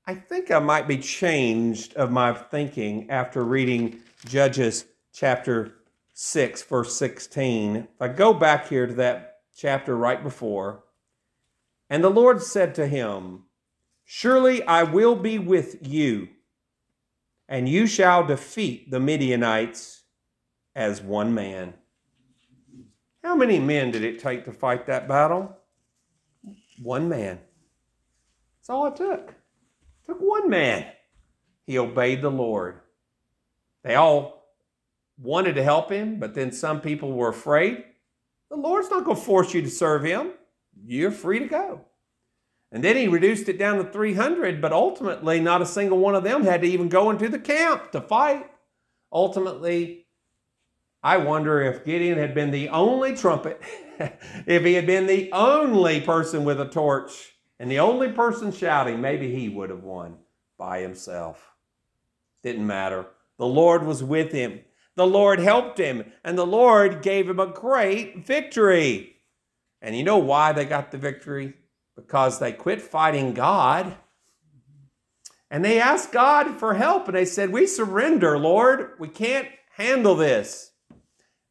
I 0.06 0.14
think 0.14 0.52
I 0.52 0.60
might 0.60 0.88
be 0.88 1.00
changed 1.00 1.96
of 1.96 2.12
my 2.12 2.32
thinking 2.32 3.10
after 3.10 3.44
reading 3.44 4.00
Judges 4.26 4.86
chapter 5.13 5.76
6, 6.13 6.63
verse 6.63 6.97
16. 6.97 7.76
If 7.76 7.88
I 8.02 8.08
go 8.08 8.34
back 8.34 8.67
here 8.67 8.88
to 8.88 8.93
that 8.95 9.38
chapter 9.56 9.95
right 9.95 10.21
before, 10.21 10.84
and 11.89 12.04
the 12.04 12.10
Lord 12.10 12.41
said 12.41 12.76
to 12.76 12.88
him, 12.88 13.43
Surely 14.04 14.63
I 14.63 14.84
will 14.84 15.15
be 15.15 15.39
with 15.39 15.88
you, 15.88 16.30
and 17.47 17.69
you 17.69 17.88
shall 17.88 18.26
defeat 18.26 18.91
the 18.91 18.99
Midianites 18.99 20.04
as 20.76 21.02
one 21.02 21.34
man. 21.34 21.76
How 23.23 23.36
many 23.36 23.60
men 23.60 23.91
did 23.91 24.04
it 24.04 24.19
take 24.19 24.43
to 24.45 24.52
fight 24.52 24.88
that 24.88 25.08
battle? 25.08 25.56
One 26.82 27.08
man. 27.08 27.39
That's 28.60 28.69
all 28.69 28.88
it 28.88 28.95
took. 28.95 29.30
It 29.30 30.06
took 30.06 30.19
one 30.19 30.49
man. 30.49 30.88
He 31.65 31.78
obeyed 31.78 32.21
the 32.21 32.32
Lord. 32.32 32.80
They 33.84 33.95
all 33.95 34.42
wanted 35.17 35.56
to 35.56 35.63
help 35.63 35.91
him, 35.91 36.19
but 36.19 36.34
then 36.34 36.52
some 36.52 36.82
people 36.82 37.13
were 37.13 37.30
afraid. 37.30 37.84
The 38.49 38.58
Lord's 38.58 38.89
not 38.89 39.06
going 39.06 39.17
to 39.17 39.23
force 39.23 39.54
you 39.54 39.62
to 39.62 39.69
serve 39.69 40.04
him 40.04 40.34
you're 40.86 41.12
free 41.12 41.39
to 41.39 41.47
go. 41.47 41.82
And 42.71 42.84
then 42.84 42.95
he 42.95 43.08
reduced 43.08 43.49
it 43.49 43.60
down 43.60 43.78
to 43.78 43.84
300, 43.84 44.62
but 44.62 44.73
ultimately, 44.73 45.39
not 45.39 45.62
a 45.62 45.65
single 45.65 45.99
one 45.99 46.15
of 46.15 46.23
them 46.23 46.43
had 46.43 46.62
to 46.62 46.67
even 46.67 46.89
go 46.89 47.12
into 47.12 47.30
the 47.30 47.39
camp 47.39 47.91
to 47.91 48.02
fight. 48.02 48.49
Ultimately, 49.12 50.08
I 51.04 51.17
wonder 51.17 51.62
if 51.62 51.86
Gideon 51.86 52.17
had 52.17 52.34
been 52.34 52.49
the 52.49 52.69
only 52.69 53.15
trumpet, 53.15 53.62
if 54.47 54.63
he 54.63 54.73
had 54.73 54.88
been 54.88 55.06
the 55.06 55.32
only 55.34 56.02
person 56.02 56.45
with 56.45 56.60
a 56.60 56.67
torch 56.67 57.34
and 57.60 57.69
the 57.69 57.80
only 57.80 58.12
person 58.12 58.52
shouting, 58.52 59.02
maybe 59.02 59.34
he 59.34 59.49
would 59.49 59.69
have 59.69 59.84
won 59.84 60.17
by 60.58 60.80
himself. 60.80 61.54
Didn't 62.41 62.65
matter. 62.65 63.06
The 63.38 63.45
Lord 63.45 63.86
was 63.86 64.04
with 64.04 64.32
him. 64.32 64.62
The 64.95 65.08
Lord 65.08 65.39
helped 65.39 65.79
him, 65.79 66.12
and 66.23 66.38
the 66.38 66.45
Lord 66.45 67.01
gave 67.01 67.29
him 67.29 67.39
a 67.39 67.47
great 67.47 68.25
victory. 68.25 69.15
And 69.82 69.97
you 69.97 70.03
know 70.03 70.19
why 70.19 70.53
they 70.53 70.65
got 70.65 70.91
the 70.91 70.97
victory? 70.97 71.56
Because 71.95 72.39
they 72.39 72.53
quit 72.53 72.82
fighting 72.82 73.34
God. 73.34 73.97
And 75.51 75.63
they 75.63 75.79
asked 75.79 76.12
God 76.12 76.58
for 76.58 76.73
help 76.73 77.08
and 77.08 77.15
they 77.15 77.25
said, 77.25 77.51
We 77.51 77.67
surrender, 77.67 78.39
Lord. 78.39 78.93
We 78.97 79.08
can't 79.08 79.47
handle 79.75 80.15
this. 80.15 80.71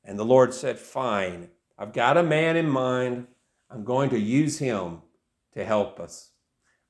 And 0.02 0.18
the 0.18 0.24
Lord 0.24 0.55
said, 0.55 0.78
Fine. 0.78 1.50
I've 1.78 1.92
got 1.92 2.16
a 2.16 2.22
man 2.22 2.57
in 2.57 2.68
mind. 2.68 3.28
I'm 3.70 3.85
going 3.85 4.11
to 4.11 4.18
use 4.18 4.59
him 4.59 5.02
to 5.55 5.64
help 5.64 6.00
us. 6.00 6.31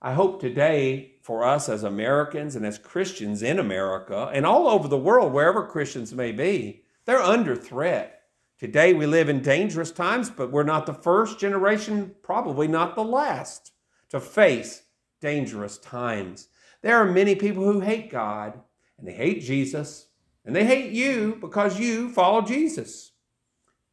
I 0.01 0.15
hope 0.15 0.41
today, 0.41 1.12
for 1.23 1.45
us 1.45 1.69
as 1.69 1.85
Americans 1.85 2.57
and 2.57 2.67
as 2.67 2.79
Christians 2.79 3.43
in 3.43 3.61
America 3.61 4.31
and 4.35 4.45
all 4.45 4.69
over 4.69 4.89
the 4.89 4.99
world, 4.99 5.33
wherever 5.33 5.65
Christians 5.65 6.13
may 6.13 6.33
be, 6.33 6.83
they're 7.05 7.23
under 7.23 7.55
threat. 7.55 8.23
Today 8.59 8.93
we 8.93 9.07
live 9.07 9.29
in 9.29 9.41
dangerous 9.41 9.93
times, 9.93 10.31
but 10.31 10.51
we're 10.51 10.65
not 10.65 10.85
the 10.85 10.95
first 10.95 11.39
generation, 11.39 12.15
probably 12.23 12.69
not 12.69 12.97
the 12.97 13.05
last, 13.05 13.73
to 14.11 14.21
face 14.21 14.83
dangerous 15.21 15.79
times. 15.79 16.49
There 16.83 16.97
are 16.97 17.11
many 17.11 17.37
people 17.37 17.65
who 17.65 17.81
hate 17.81 18.11
God 18.11 18.61
and 18.99 19.07
they 19.07 19.13
hate 19.13 19.43
Jesus 19.43 20.09
and 20.45 20.55
they 20.55 20.65
hate 20.65 20.91
you 20.91 21.39
because 21.41 21.79
you 21.79 22.11
follow 22.11 22.43
Jesus. 22.43 23.13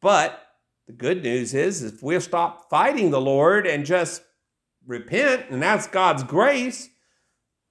But 0.00 0.40
the 0.86 0.92
good 0.92 1.22
news 1.22 1.54
is 1.54 1.84
if 1.84 2.02
we'll 2.02 2.20
stop 2.20 2.68
fighting 2.68 3.10
the 3.10 3.20
Lord 3.20 3.66
and 3.66 3.86
just 3.86 4.22
repent 4.84 5.46
and 5.50 5.62
ask 5.62 5.92
God's 5.92 6.24
grace, 6.24 6.88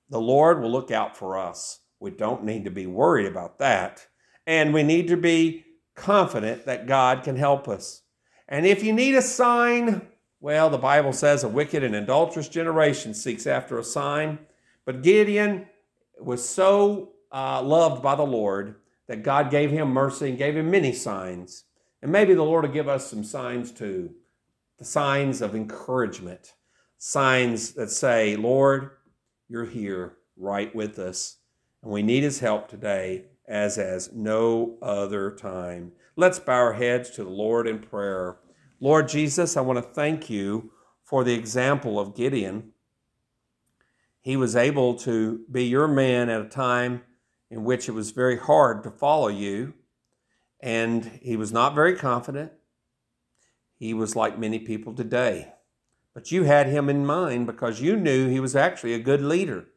the 0.09 0.19
Lord 0.19 0.61
will 0.61 0.71
look 0.71 0.91
out 0.91 1.15
for 1.15 1.37
us. 1.37 1.79
We 1.99 2.11
don't 2.11 2.43
need 2.43 2.65
to 2.65 2.71
be 2.71 2.87
worried 2.87 3.27
about 3.27 3.59
that. 3.59 4.07
And 4.47 4.73
we 4.73 4.83
need 4.83 5.07
to 5.09 5.17
be 5.17 5.65
confident 5.95 6.65
that 6.65 6.87
God 6.87 7.23
can 7.23 7.35
help 7.35 7.67
us. 7.67 8.01
And 8.47 8.65
if 8.65 8.83
you 8.83 8.93
need 8.93 9.15
a 9.15 9.21
sign, 9.21 10.07
well, 10.39 10.69
the 10.69 10.77
Bible 10.77 11.13
says 11.13 11.43
a 11.43 11.49
wicked 11.49 11.83
and 11.83 11.95
adulterous 11.95 12.47
generation 12.47 13.13
seeks 13.13 13.45
after 13.45 13.77
a 13.77 13.83
sign. 13.83 14.39
But 14.85 15.03
Gideon 15.03 15.67
was 16.19 16.47
so 16.47 17.11
uh, 17.31 17.61
loved 17.61 18.01
by 18.01 18.15
the 18.15 18.23
Lord 18.23 18.75
that 19.07 19.23
God 19.23 19.51
gave 19.51 19.71
him 19.71 19.89
mercy 19.89 20.29
and 20.29 20.37
gave 20.37 20.55
him 20.55 20.71
many 20.71 20.93
signs. 20.93 21.65
And 22.01 22.11
maybe 22.11 22.33
the 22.33 22.43
Lord 22.43 22.65
will 22.65 22.73
give 22.73 22.87
us 22.87 23.09
some 23.09 23.23
signs 23.23 23.71
too 23.71 24.15
the 24.77 24.85
signs 24.85 25.41
of 25.41 25.55
encouragement, 25.55 26.53
signs 26.97 27.73
that 27.73 27.91
say, 27.91 28.37
Lord, 28.37 28.91
you're 29.49 29.65
here 29.65 30.17
right 30.37 30.73
with 30.73 30.97
us. 30.99 31.37
And 31.83 31.91
we 31.91 32.03
need 32.03 32.23
his 32.23 32.39
help 32.39 32.69
today 32.69 33.25
as 33.47 33.77
as 33.77 34.13
no 34.13 34.77
other 34.81 35.31
time. 35.31 35.91
Let's 36.15 36.39
bow 36.39 36.53
our 36.53 36.73
heads 36.73 37.09
to 37.11 37.23
the 37.23 37.29
Lord 37.29 37.67
in 37.67 37.79
prayer. 37.79 38.37
Lord 38.79 39.09
Jesus, 39.09 39.57
I 39.57 39.61
want 39.61 39.77
to 39.77 39.93
thank 39.93 40.29
you 40.29 40.71
for 41.03 41.23
the 41.23 41.33
example 41.33 41.99
of 41.99 42.15
Gideon. 42.15 42.71
He 44.21 44.37
was 44.37 44.55
able 44.55 44.95
to 44.99 45.41
be 45.51 45.65
your 45.65 45.87
man 45.87 46.29
at 46.29 46.41
a 46.41 46.47
time 46.47 47.01
in 47.49 47.63
which 47.63 47.89
it 47.89 47.93
was 47.93 48.11
very 48.11 48.37
hard 48.37 48.83
to 48.83 48.91
follow 48.91 49.27
you, 49.27 49.73
and 50.59 51.19
he 51.21 51.35
was 51.35 51.51
not 51.51 51.73
very 51.73 51.95
confident. 51.95 52.51
He 53.75 53.93
was 53.93 54.15
like 54.15 54.37
many 54.37 54.59
people 54.59 54.93
today. 54.93 55.53
But 56.19 56.33
you 56.33 56.43
had 56.43 56.67
him 56.67 56.89
in 56.89 57.05
mind 57.05 57.47
because 57.47 57.79
you 57.79 57.95
knew 57.95 58.27
he 58.27 58.41
was 58.41 58.53
actually 58.53 58.93
a 58.93 58.99
good 58.99 59.21
leader 59.21 59.67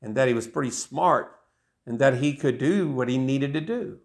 and 0.00 0.14
that 0.14 0.28
he 0.28 0.32
was 0.32 0.48
pretty 0.48 0.70
smart 0.70 1.38
and 1.84 1.98
that 1.98 2.22
he 2.22 2.32
could 2.32 2.56
do 2.56 2.90
what 2.90 3.10
he 3.10 3.18
needed 3.18 3.52
to 3.52 3.60
do. 3.60 3.98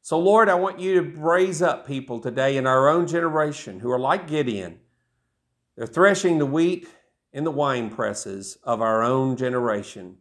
So, 0.00 0.18
Lord, 0.18 0.48
I 0.48 0.54
want 0.54 0.80
you 0.80 0.94
to 0.94 1.20
raise 1.20 1.60
up 1.60 1.86
people 1.86 2.18
today 2.18 2.56
in 2.56 2.66
our 2.66 2.88
own 2.88 3.06
generation 3.06 3.80
who 3.80 3.90
are 3.90 3.98
like 3.98 4.26
Gideon. 4.26 4.78
They're 5.76 5.86
threshing 5.86 6.38
the 6.38 6.46
wheat 6.46 6.88
in 7.30 7.44
the 7.44 7.50
wine 7.50 7.90
presses 7.90 8.56
of 8.62 8.80
our 8.80 9.02
own 9.02 9.36
generation. 9.36 10.16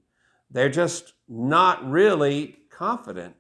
They're 0.52 0.68
just 0.68 1.14
not 1.30 1.90
really 1.90 2.58
confident. 2.70 3.38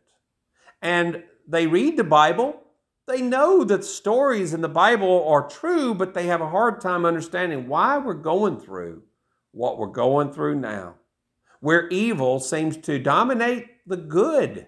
And 0.81 1.25
they 1.45 1.67
read 1.67 1.97
the 1.97 2.05
Bible. 2.05 2.61
They 3.07 3.21
know 3.21 3.63
that 3.63 3.85
stories 3.85 4.53
in 4.53 4.59
the 4.59 4.67
Bible 4.67 5.25
are 5.29 5.47
true, 5.47 5.93
but 5.93 6.13
they 6.13 6.27
have 6.27 6.41
a 6.41 6.49
hard 6.49 6.81
time 6.81 7.05
understanding 7.05 7.69
why 7.69 7.97
we're 7.97 8.13
going 8.13 8.59
through 8.59 9.03
what 9.51 9.77
we're 9.77 9.87
going 9.87 10.33
through 10.33 10.59
now, 10.59 10.95
where 11.61 11.87
evil 11.87 12.39
seems 12.41 12.75
to 12.77 12.99
dominate 12.99 13.65
the 13.87 13.95
good 13.95 14.67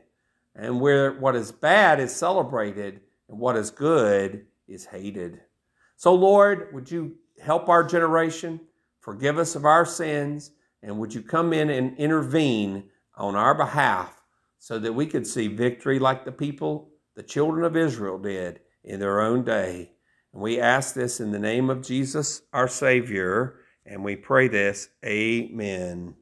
and 0.55 0.79
where 0.79 1.19
what 1.19 1.35
is 1.35 1.51
bad 1.51 1.99
is 1.99 2.15
celebrated 2.15 3.01
and 3.27 3.37
what 3.37 3.57
is 3.57 3.71
good 3.71 4.45
is 4.67 4.85
hated. 4.85 5.41
So, 5.97 6.13
Lord, 6.15 6.73
would 6.73 6.89
you 6.89 7.15
help 7.41 7.67
our 7.67 7.83
generation, 7.83 8.61
forgive 9.01 9.37
us 9.37 9.55
of 9.55 9.65
our 9.65 9.85
sins, 9.85 10.51
and 10.81 10.97
would 10.97 11.13
you 11.13 11.21
come 11.21 11.51
in 11.51 11.69
and 11.69 11.97
intervene 11.97 12.85
on 13.15 13.35
our 13.35 13.53
behalf 13.53 14.21
so 14.59 14.79
that 14.79 14.93
we 14.93 15.05
could 15.05 15.27
see 15.27 15.47
victory 15.47 15.99
like 15.99 16.23
the 16.23 16.31
people, 16.31 16.89
the 17.19 17.23
children 17.23 17.65
of 17.65 17.75
Israel, 17.75 18.17
did 18.17 18.61
in 18.81 19.01
their 19.01 19.19
own 19.19 19.43
day? 19.43 19.91
And 20.31 20.41
we 20.41 20.57
ask 20.57 20.95
this 20.95 21.19
in 21.19 21.31
the 21.31 21.37
name 21.37 21.69
of 21.69 21.81
Jesus, 21.81 22.43
our 22.53 22.69
Savior, 22.69 23.59
and 23.85 24.05
we 24.05 24.15
pray 24.15 24.47
this. 24.47 24.87
Amen. 25.05 26.15